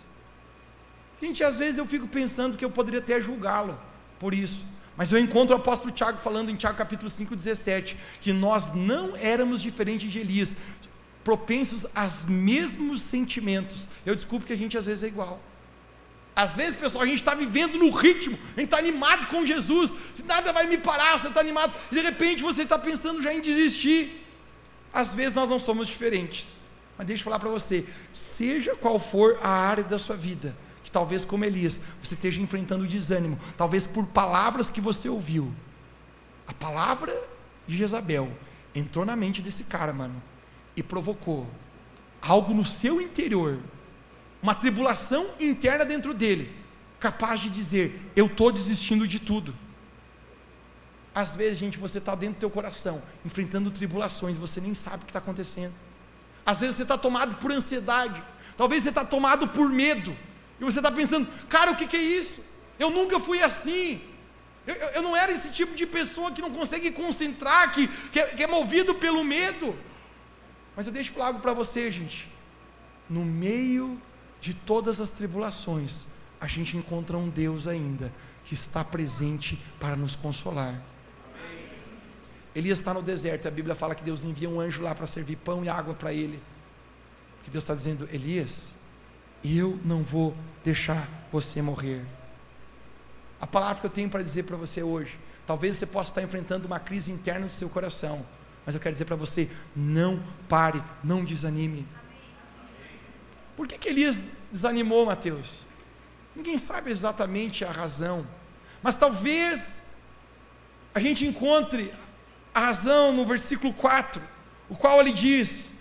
[1.21, 3.77] Gente, às vezes eu fico pensando que eu poderia até julgá-lo
[4.19, 4.63] por isso.
[4.95, 9.15] Mas eu encontro o apóstolo Tiago falando em Tiago capítulo 5, 17, que nós não
[9.15, 10.57] éramos diferentes de Elias,
[11.23, 13.87] propensos aos mesmos sentimentos.
[14.05, 15.39] Eu desculpo que a gente às vezes é igual.
[16.35, 19.95] Às vezes, pessoal, a gente está vivendo no ritmo, a gente está animado com Jesus,
[20.13, 23.33] se nada vai me parar, você está animado, e de repente você está pensando já
[23.33, 24.23] em desistir.
[24.93, 26.59] Às vezes nós não somos diferentes,
[26.97, 30.55] mas deixa eu falar para você: seja qual for a área da sua vida,
[30.97, 35.53] talvez como Elias, você esteja enfrentando desânimo, talvez por palavras que você ouviu.
[36.47, 37.15] A palavra
[37.67, 38.31] de Jezabel
[38.73, 40.19] entrou na mente desse cara, mano,
[40.75, 41.45] e provocou
[42.19, 43.59] algo no seu interior
[44.41, 46.51] uma tribulação interna dentro dele,
[46.99, 49.53] capaz de dizer: Eu estou desistindo de tudo.
[51.13, 55.05] Às vezes, gente, você está dentro do teu coração, enfrentando tribulações, você nem sabe o
[55.05, 55.75] que está acontecendo.
[56.43, 58.19] Às vezes você está tomado por ansiedade,
[58.57, 60.17] talvez você está tomado por medo,
[60.59, 62.43] e você está pensando, cara, o que, que, é isso?
[62.79, 64.01] Eu nunca fui assim.
[64.65, 68.27] Eu, eu, não era esse tipo de pessoa que não consegue concentrar, que, que, é,
[68.27, 69.75] que é movido pelo medo.
[70.75, 72.29] Mas eu deixo falar algo para você, gente.
[73.09, 74.01] No meio
[74.41, 76.07] de todas as tribulações,
[76.39, 78.11] a gente encontra um Deus ainda
[78.45, 80.81] que está presente para nos consolar.
[82.55, 85.35] Elias está no deserto, a Bíblia fala que Deus envia um anjo lá para servir
[85.35, 86.41] pão e água para ele.
[87.43, 88.76] Que Deus está dizendo, Elias,
[89.55, 92.03] eu não vou deixar você morrer.
[93.39, 96.65] A palavra que eu tenho para dizer para você hoje, talvez você possa estar enfrentando
[96.65, 98.25] uma crise interna no seu coração,
[98.65, 101.87] mas eu quero dizer para você: não pare, não desanime.
[103.55, 105.65] Por que, que Elias desanimou Mateus?
[106.35, 108.27] Ninguém sabe exatamente a razão,
[108.81, 109.83] mas talvez
[110.93, 111.93] a gente encontre
[112.53, 114.21] a razão no versículo 4,
[114.67, 115.71] o qual ele diz: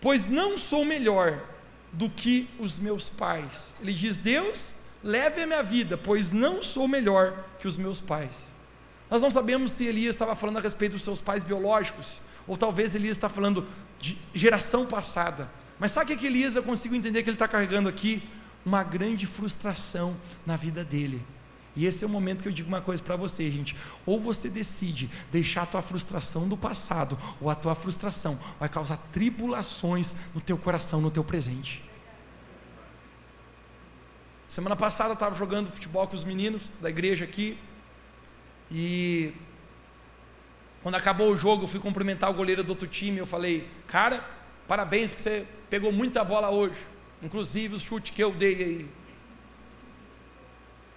[0.00, 1.49] Pois não sou melhor
[1.92, 3.74] do que os meus pais.
[3.80, 8.50] Ele diz: Deus, leve a minha vida, pois não sou melhor que os meus pais.
[9.10, 12.94] Nós não sabemos se Elias estava falando a respeito dos seus pais biológicos, ou talvez
[12.94, 13.66] Elias está falando
[13.98, 15.50] de geração passada.
[15.78, 18.22] Mas sabe o que Elias eu consigo entender que ele está carregando aqui?
[18.64, 20.16] Uma grande frustração
[20.46, 21.24] na vida dele.
[21.76, 23.76] E esse é o momento que eu digo uma coisa para você, gente.
[24.04, 28.96] Ou você decide deixar a tua frustração do passado, ou a tua frustração vai causar
[29.12, 31.82] tribulações no teu coração, no teu presente.
[34.48, 37.56] Semana passada eu estava jogando futebol com os meninos da igreja aqui.
[38.68, 39.32] E
[40.82, 43.18] quando acabou o jogo, eu fui cumprimentar o goleiro do outro time.
[43.18, 44.24] Eu falei, cara,
[44.66, 46.74] parabéns porque você pegou muita bola hoje,
[47.22, 48.88] inclusive o chute que eu dei aí.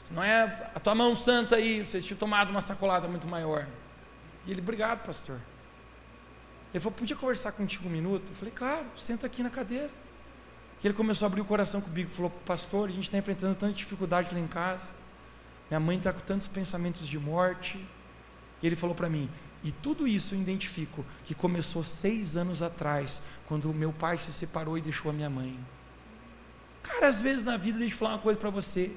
[0.03, 3.65] Se não é a tua mão santa aí, você tinha tomado uma sacolada muito maior.
[4.45, 5.39] E ele, obrigado, pastor.
[6.73, 8.29] Ele falou, podia conversar contigo um minuto?
[8.29, 9.89] Eu falei, claro, senta aqui na cadeira.
[10.83, 13.71] E ele começou a abrir o coração comigo, falou, pastor, a gente está enfrentando tanta
[13.71, 14.91] dificuldade lá em casa.
[15.69, 17.77] Minha mãe está com tantos pensamentos de morte.
[18.61, 19.29] E ele falou para mim,
[19.63, 24.33] e tudo isso eu identifico que começou seis anos atrás, quando o meu pai se
[24.33, 25.57] separou e deixou a minha mãe.
[26.81, 28.93] Cara, às vezes na vida, deixa eu falar uma coisa para você.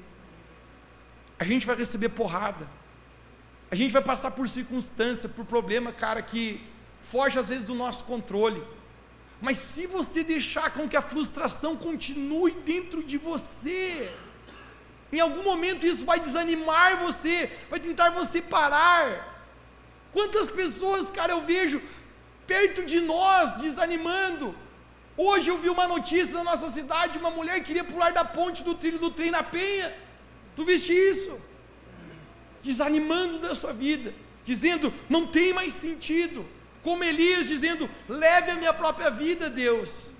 [1.39, 2.67] A gente vai receber porrada.
[3.69, 6.61] A gente vai passar por circunstância, por problema, cara, que
[7.01, 8.63] foge às vezes do nosso controle.
[9.41, 14.09] Mas se você deixar com que a frustração continue dentro de você,
[15.11, 19.35] em algum momento isso vai desanimar você, vai tentar você parar.
[20.11, 21.81] Quantas pessoas, cara, eu vejo
[22.47, 24.55] perto de nós desanimando.
[25.15, 28.73] Hoje eu vi uma notícia na nossa cidade, uma mulher queria pular da ponte do
[28.73, 29.93] trilho do trem na penha.
[30.57, 31.39] Tu viste isso?
[32.63, 34.11] Desanimando da sua vida,
[34.43, 36.43] dizendo, não tem mais sentido.
[36.81, 40.11] Como Elias dizendo, leve a minha própria vida, Deus.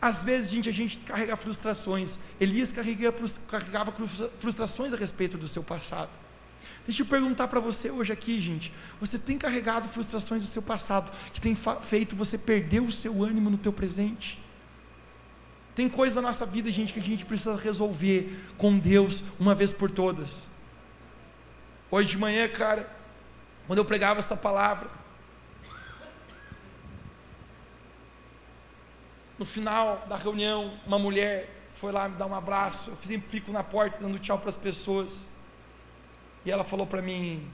[0.00, 2.18] Às vezes, gente, a gente carrega frustrações.
[2.40, 3.92] Elias carregava
[4.38, 6.10] frustrações a respeito do seu passado.
[6.86, 8.72] Deixa eu perguntar para você hoje aqui, gente.
[8.98, 13.50] Você tem carregado frustrações do seu passado que tem feito você perder o seu ânimo
[13.50, 14.40] no teu presente?
[15.78, 19.72] Tem coisa na nossa vida, gente, que a gente precisa resolver com Deus uma vez
[19.72, 20.48] por todas.
[21.88, 22.92] Hoje de manhã, cara,
[23.64, 24.90] quando eu pregava essa palavra,
[29.38, 32.90] no final da reunião, uma mulher foi lá me dar um abraço.
[32.90, 35.28] Eu sempre fico na porta dando tchau para as pessoas.
[36.44, 37.48] E ela falou para mim: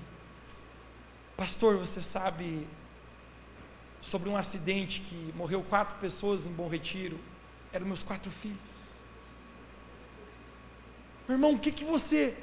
[1.36, 2.66] Pastor, você sabe
[4.00, 7.20] sobre um acidente que morreu quatro pessoas em Bom Retiro.
[7.74, 8.56] Eram meus quatro filhos.
[11.26, 12.36] Meu irmão, o que, que você,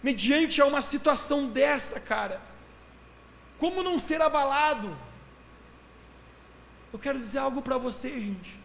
[0.00, 2.40] mediante a uma situação dessa, cara,
[3.58, 4.96] como não ser abalado?
[6.92, 8.58] Eu quero dizer algo para você, gente.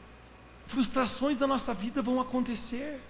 [0.67, 3.01] Frustrações da nossa vida vão acontecer.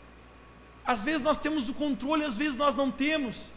[0.85, 3.51] Às vezes nós temos o controle, às vezes nós não temos.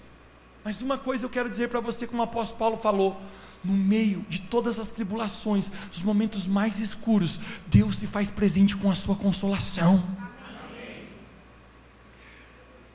[0.64, 3.20] Mas uma coisa eu quero dizer para você, como o apóstolo Paulo falou:
[3.64, 8.90] no meio de todas as tribulações, dos momentos mais escuros, Deus se faz presente com
[8.90, 10.02] a sua consolação.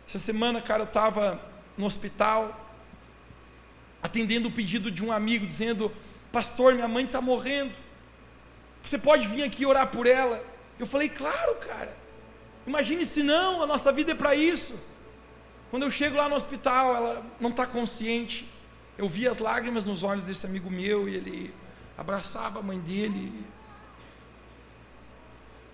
[0.07, 1.41] Essa semana, cara, eu estava
[1.77, 2.69] no hospital,
[4.01, 5.91] atendendo o pedido de um amigo, dizendo:
[6.31, 7.73] Pastor, minha mãe está morrendo.
[8.83, 10.43] Você pode vir aqui orar por ela?
[10.79, 11.95] Eu falei: Claro, cara.
[12.65, 14.79] Imagine se não, a nossa vida é para isso.
[15.73, 18.47] Quando eu chego lá no hospital, ela não está consciente.
[18.95, 21.51] Eu vi as lágrimas nos olhos desse amigo meu e ele
[21.97, 23.33] abraçava a mãe dele.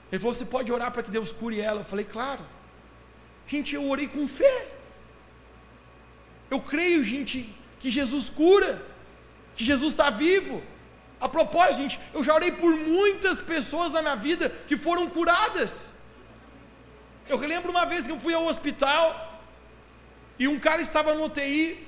[0.09, 1.81] Ele falou: Você pode orar para que Deus cure ela?
[1.81, 2.45] Eu falei: Claro.
[3.45, 4.71] Gente, eu orei com fé.
[6.49, 8.81] Eu creio, gente, que Jesus cura,
[9.53, 10.63] que Jesus está vivo.
[11.19, 15.93] A propósito, gente, eu já orei por muitas pessoas na minha vida que foram curadas.
[17.27, 19.28] Eu lembro uma vez que eu fui ao hospital
[20.39, 21.85] e um cara estava no UTI.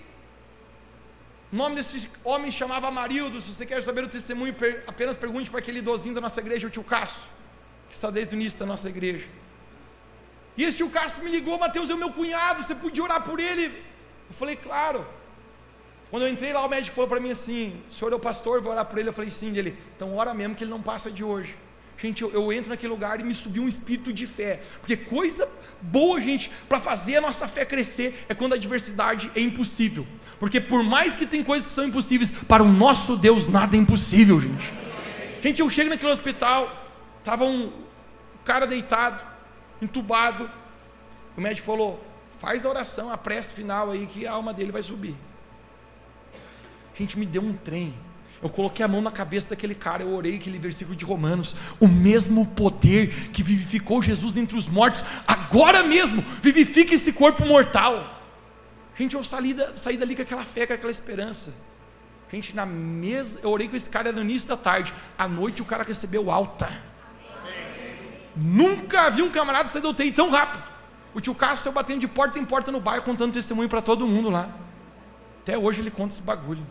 [1.52, 3.42] O nome desse homem chamava Amarildo.
[3.42, 4.54] Se você quer saber o testemunho,
[4.86, 7.24] apenas pergunte para aquele idosinho da nossa igreja, o tio Cássio,
[7.90, 9.28] que está desde o início da nossa igreja.
[10.58, 13.40] E esse tio Cássio me ligou, Mateus é o meu cunhado, você podia orar por
[13.40, 13.66] ele?
[14.30, 15.06] Eu falei, claro.
[16.10, 18.62] Quando eu entrei lá, o médico falou para mim assim: o senhor é o pastor,
[18.62, 19.08] vou orar por ele.
[19.08, 19.58] Eu falei, sim.
[19.58, 21.56] Ele, então ora mesmo que ele não passa de hoje.
[22.02, 24.60] Gente, eu, eu, entro naquele lugar e me subiu um espírito de fé.
[24.80, 25.48] Porque coisa
[25.80, 30.08] boa, gente, para fazer a nossa fé crescer é quando a adversidade é impossível.
[30.40, 33.80] Porque por mais que tem coisas que são impossíveis, para o nosso Deus nada é
[33.80, 34.74] impossível, gente.
[35.44, 36.76] Gente, eu chego naquele hospital,
[37.20, 37.72] estava um
[38.44, 39.22] cara deitado,
[39.80, 40.50] entubado.
[41.38, 42.04] O médico falou:
[42.40, 45.16] faz a oração, a prece final aí, que a alma dele vai subir.
[46.98, 47.94] Gente, me deu um trem.
[48.42, 51.56] Eu coloquei a mão na cabeça daquele cara, eu orei aquele versículo de Romanos.
[51.80, 58.20] O mesmo poder que vivificou Jesus entre os mortos, agora mesmo vivifica esse corpo mortal.
[58.96, 61.54] Gente, eu saí, da, saí dali com aquela fé, com aquela esperança.
[62.32, 64.94] Gente, na mesa, eu orei com esse cara no início da tarde.
[65.18, 66.70] À noite o cara recebeu alta.
[68.36, 70.64] Nunca vi um camarada sair do UTI tão rápido.
[71.14, 74.08] O tio Cássio saiu batendo de porta em porta no bairro, contando testemunho para todo
[74.08, 74.50] mundo lá.
[75.42, 76.66] Até hoje ele conta esse bagulho.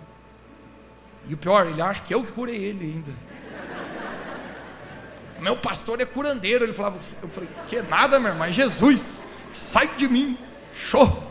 [1.31, 3.13] E o pior, ele acha que eu que curei ele ainda.
[5.39, 6.65] Meu pastor é curandeiro.
[6.65, 10.37] Ele falava, eu falei, que nada, meu irmão, é Jesus, sai de mim,
[10.75, 11.23] show.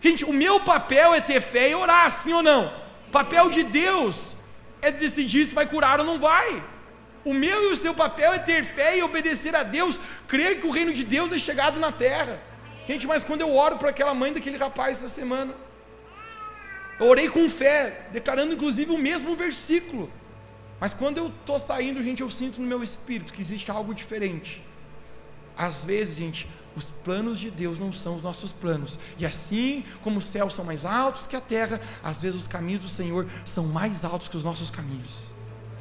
[0.00, 2.72] Gente, o meu papel é ter fé e orar, sim ou não?
[3.08, 4.34] O papel de Deus
[4.80, 6.62] é decidir se vai curar ou não vai.
[7.22, 10.66] O meu e o seu papel é ter fé e obedecer a Deus, crer que
[10.66, 12.40] o reino de Deus é chegado na terra.
[12.88, 15.54] Gente, mas quando eu oro para aquela mãe daquele rapaz essa semana,
[16.98, 20.10] eu orei com fé, declarando inclusive o mesmo versículo.
[20.78, 24.62] Mas quando eu estou saindo, gente, eu sinto no meu espírito que existe algo diferente.
[25.56, 28.98] Às vezes, gente, os planos de Deus não são os nossos planos.
[29.18, 32.82] E assim como os céus são mais altos que a terra, às vezes os caminhos
[32.82, 35.28] do Senhor são mais altos que os nossos caminhos.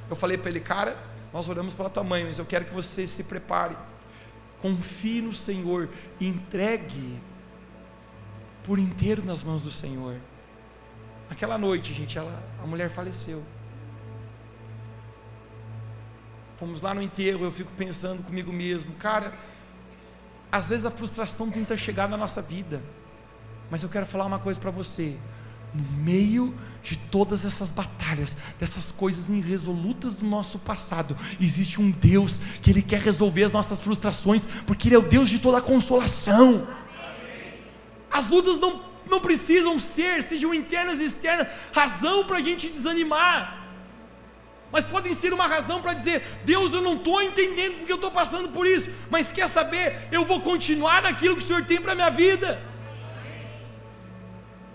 [0.09, 0.97] Eu falei para ele, cara,
[1.31, 3.75] nós oramos pela tua mãe, mas eu quero que você se prepare.
[4.61, 5.89] Confie no Senhor,
[6.21, 7.19] entregue
[8.63, 10.15] por inteiro nas mãos do Senhor.
[11.33, 13.41] Aquela noite, gente, ela, a mulher faleceu.
[16.57, 19.33] Fomos lá no enterro, eu fico pensando comigo mesmo, cara,
[20.51, 22.83] às vezes a frustração tenta chegar na nossa vida,
[23.67, 25.17] mas eu quero falar uma coisa para você.
[25.73, 26.53] No meio
[26.83, 32.83] de todas essas batalhas, dessas coisas irresolutas do nosso passado, existe um Deus que Ele
[32.83, 36.67] quer resolver as nossas frustrações, porque Ele é o Deus de toda consolação.
[38.11, 43.63] As lutas não não precisam ser, sejam internas e externas, razão para a gente desanimar.
[44.71, 48.09] Mas podem ser uma razão para dizer: Deus, eu não estou entendendo porque eu estou
[48.09, 50.07] passando por isso, mas quer saber?
[50.11, 52.59] Eu vou continuar naquilo que o Senhor tem para a minha vida.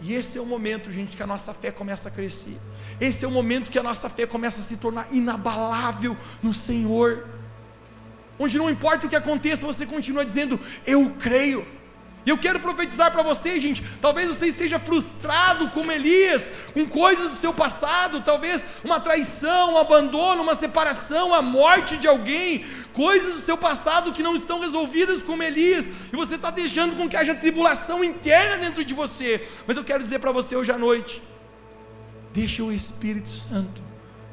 [0.01, 2.57] E esse é o momento, gente, que a nossa fé começa a crescer.
[3.01, 7.27] Esse é o momento que a nossa fé começa a se tornar inabalável no Senhor.
[8.39, 11.78] Onde não importa o que aconteça, você continua dizendo: Eu creio.
[12.29, 13.83] E eu quero profetizar para você, gente.
[14.03, 19.79] Talvez você esteja frustrado como Elias, com coisas do seu passado, talvez uma traição, um
[19.79, 25.23] abandono, uma separação, a morte de alguém, coisas do seu passado que não estão resolvidas
[25.23, 29.49] como Elias, e você está deixando com que haja tribulação interna dentro de você.
[29.67, 31.23] Mas eu quero dizer para você hoje à noite:
[32.35, 33.81] deixe o Espírito Santo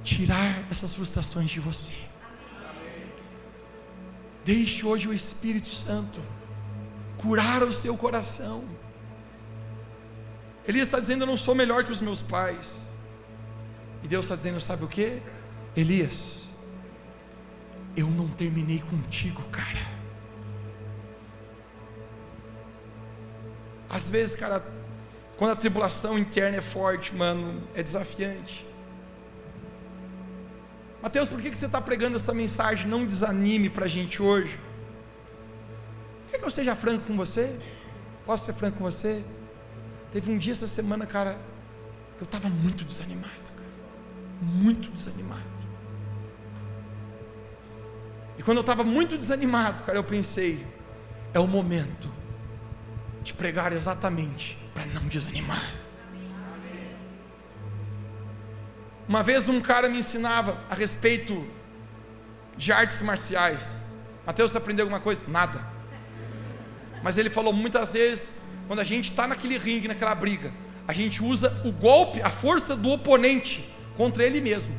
[0.04, 1.93] tirar essas frustrações de você.
[4.43, 6.34] Deixe hoje o Espírito Santo
[7.26, 8.63] curar o seu coração.
[10.67, 12.89] Elias está dizendo: Eu não sou melhor que os meus pais.
[14.03, 15.21] E Deus está dizendo: Sabe o que?
[15.76, 16.43] Elias,
[17.97, 19.95] eu não terminei contigo, cara.
[23.89, 24.63] Às vezes, cara,
[25.38, 28.65] quando a tribulação interna é forte, mano, é desafiante.
[31.01, 32.88] Mateus, por que, que você está pregando essa mensagem?
[32.88, 34.59] Não desanime para a gente hoje.
[36.36, 37.57] Quer que eu seja franco com você?
[38.25, 39.23] Posso ser franco com você?
[40.11, 41.38] Teve um dia essa semana, cara,
[42.17, 43.69] que eu estava muito desanimado, cara.
[44.41, 45.39] Muito desanimado.
[48.38, 50.67] E quando eu estava muito desanimado, cara, eu pensei,
[51.33, 52.11] é o momento
[53.23, 55.63] de pregar exatamente para não desanimar.
[59.07, 61.47] Uma vez um cara me ensinava a respeito
[62.57, 63.93] de artes marciais.
[64.25, 65.25] Mateus, você aprendeu alguma coisa?
[65.29, 65.74] Nada.
[67.06, 68.36] Mas ele falou muitas vezes,
[68.66, 70.51] quando a gente está naquele ringue, naquela briga,
[70.88, 73.64] a gente usa o golpe, a força do oponente
[73.95, 74.74] contra ele mesmo.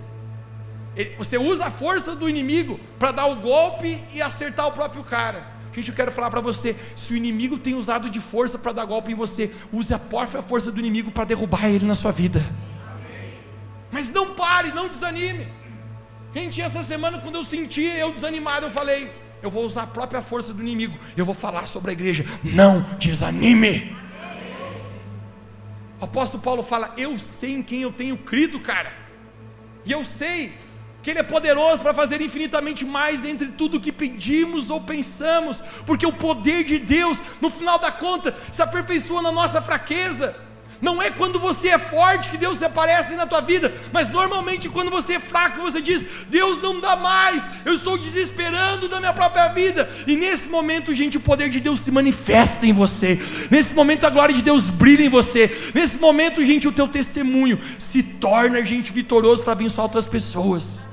[0.97, 5.05] Ele, você usa a força do inimigo para dar o golpe e acertar o próprio
[5.05, 5.47] cara.
[5.73, 8.87] Gente, eu quero falar para você: se o inimigo tem usado de força para dar
[8.87, 12.45] golpe em você, use a própria força do inimigo para derrubar ele na sua vida.
[13.93, 15.47] Mas não pare, não desanime.
[16.35, 19.13] Gente, essa semana, quando eu senti eu desanimado, eu falei:
[19.47, 22.27] eu vou usar a própria força do inimigo, eu vou falar sobre a igreja.
[22.43, 23.97] Não desanime.
[26.01, 28.93] O apóstolo Paulo fala: Eu sei em quem eu tenho crido, cara.
[29.85, 30.53] E eu sei
[31.03, 36.05] que Ele é poderoso para fazer infinitamente mais entre tudo que pedimos ou pensamos, porque
[36.05, 40.37] o poder de Deus, no final da conta, se aperfeiçoa na nossa fraqueza.
[40.81, 44.69] Não é quando você é forte que Deus se aparece na tua vida, mas normalmente
[44.69, 49.13] quando você é fraco, você diz: Deus não dá mais, eu estou desesperando da minha
[49.13, 49.89] própria vida.
[50.07, 53.19] E nesse momento, gente, o poder de Deus se manifesta em você.
[53.51, 55.73] Nesse momento, a glória de Deus brilha em você.
[55.75, 60.87] Nesse momento, gente, o teu testemunho se torna, gente, vitorioso para abençoar outras pessoas.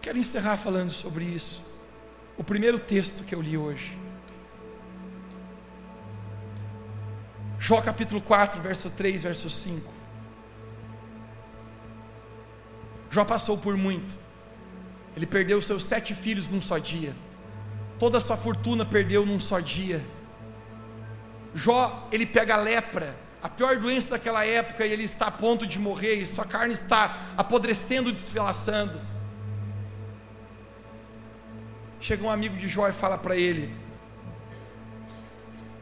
[0.00, 1.62] Quero encerrar falando sobre isso.
[2.36, 4.03] O primeiro texto que eu li hoje.
[7.66, 9.90] Jó capítulo 4, verso 3, verso 5.
[13.10, 14.14] Jó passou por muito.
[15.16, 17.16] Ele perdeu seus sete filhos num só dia.
[17.98, 20.04] Toda a sua fortuna perdeu num só dia.
[21.54, 25.66] Jó, ele pega a lepra, a pior doença daquela época, e ele está a ponto
[25.66, 29.00] de morrer, e sua carne está apodrecendo, desfilaçando.
[31.98, 33.74] Chega um amigo de Jó e fala para ele: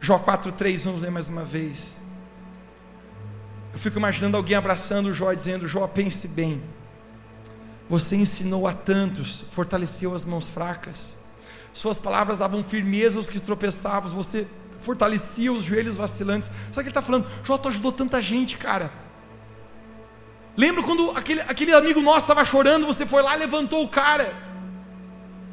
[0.03, 1.97] Jó 4,3, vamos ler mais uma vez.
[3.71, 6.61] Eu fico imaginando alguém abraçando Jó e dizendo: Jó, pense bem.
[7.89, 11.17] Você ensinou a tantos, fortaleceu as mãos fracas.
[11.71, 14.09] Suas palavras davam firmeza aos que tropeçavam.
[14.09, 14.45] Você
[14.81, 16.49] fortalecia os joelhos vacilantes.
[16.49, 17.25] Sabe o que ele está falando?
[17.41, 18.91] Jó, tu ajudou tanta gente, cara.
[20.57, 24.35] Lembra quando aquele, aquele amigo nosso estava chorando, você foi lá levantou o cara.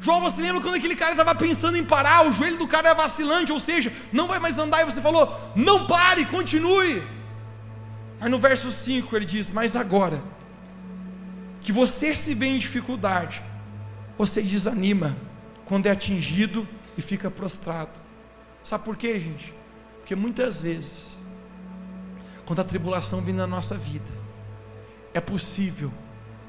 [0.01, 2.95] João, você lembra quando aquele cara estava pensando em parar, o joelho do cara é
[2.95, 7.03] vacilante, ou seja, não vai mais andar, e você falou, não pare, continue.
[8.19, 10.23] Mas no verso 5 ele diz: Mas agora,
[11.59, 13.41] que você se vê em dificuldade,
[14.15, 15.17] você desanima
[15.65, 17.99] quando é atingido e fica prostrado.
[18.63, 19.51] Sabe por quê, gente?
[19.97, 21.17] Porque muitas vezes,
[22.45, 24.11] quando a tribulação vem na nossa vida,
[25.15, 25.91] é possível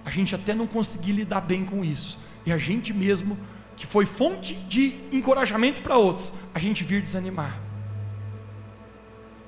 [0.04, 3.38] a gente até não conseguir lidar bem com isso, e a gente mesmo,
[3.76, 7.58] que foi fonte de encorajamento para outros, a gente vir desanimar.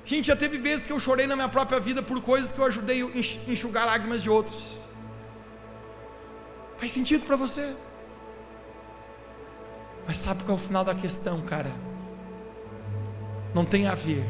[0.05, 2.65] Gente, já teve vezes que eu chorei na minha própria vida por coisas que eu
[2.65, 4.87] ajudei a enxugar lágrimas de outros.
[6.77, 7.75] Faz sentido para você?
[10.07, 11.71] Mas sabe qual é o final da questão, cara?
[13.53, 14.29] Não tem a ver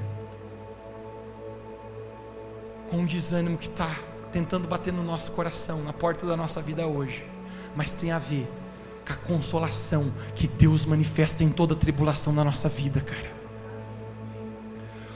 [2.90, 4.00] com o desânimo que está
[4.32, 7.35] tentando bater no nosso coração, na porta da nossa vida hoje
[7.76, 8.48] mas tem a ver
[9.06, 13.34] com a consolação que Deus manifesta em toda tribulação na nossa vida, cara.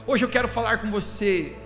[0.06, 1.56] Hoje eu quero falar com você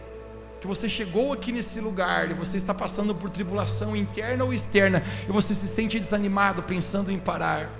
[0.60, 5.02] que você chegou aqui nesse lugar e você está passando por tribulação interna ou externa
[5.28, 7.70] e você se sente desanimado, pensando em parar.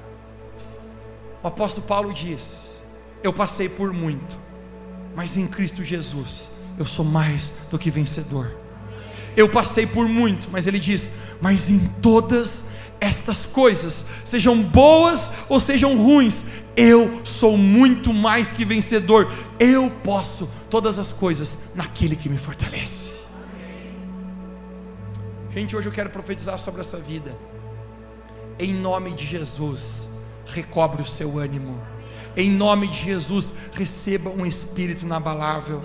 [1.43, 2.83] O apóstolo Paulo diz:
[3.23, 4.39] Eu passei por muito,
[5.15, 8.55] mas em Cristo Jesus eu sou mais do que vencedor.
[9.37, 11.11] Eu passei por muito, mas ele diz:
[11.41, 12.71] Mas em todas
[13.01, 19.33] estas coisas, sejam boas ou sejam ruins, eu sou muito mais que vencedor.
[19.59, 23.15] Eu posso todas as coisas naquele que me fortalece.
[25.53, 27.37] Gente, hoje eu quero profetizar sobre a sua vida.
[28.59, 30.09] Em nome de Jesus,
[30.47, 31.81] recobre o seu ânimo.
[32.37, 35.85] Em nome de Jesus, receba um espírito inabalável.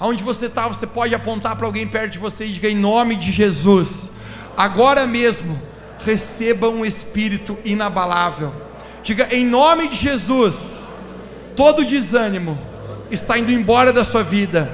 [0.00, 3.14] Aonde você está, você pode apontar para alguém perto de você e diga: Em nome
[3.14, 4.10] de Jesus,
[4.56, 5.56] agora mesmo,
[6.00, 8.52] receba um espírito inabalável.
[9.02, 10.82] Diga: Em nome de Jesus,
[11.56, 12.58] todo desânimo
[13.10, 14.70] está indo embora da sua vida.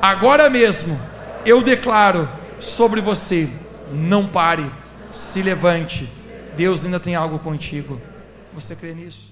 [0.00, 1.00] Agora mesmo,
[1.44, 3.48] eu declaro sobre você:
[3.92, 4.70] não pare,
[5.10, 6.08] se levante.
[6.56, 8.00] Deus ainda tem algo contigo.
[8.54, 9.31] Você crê nisso?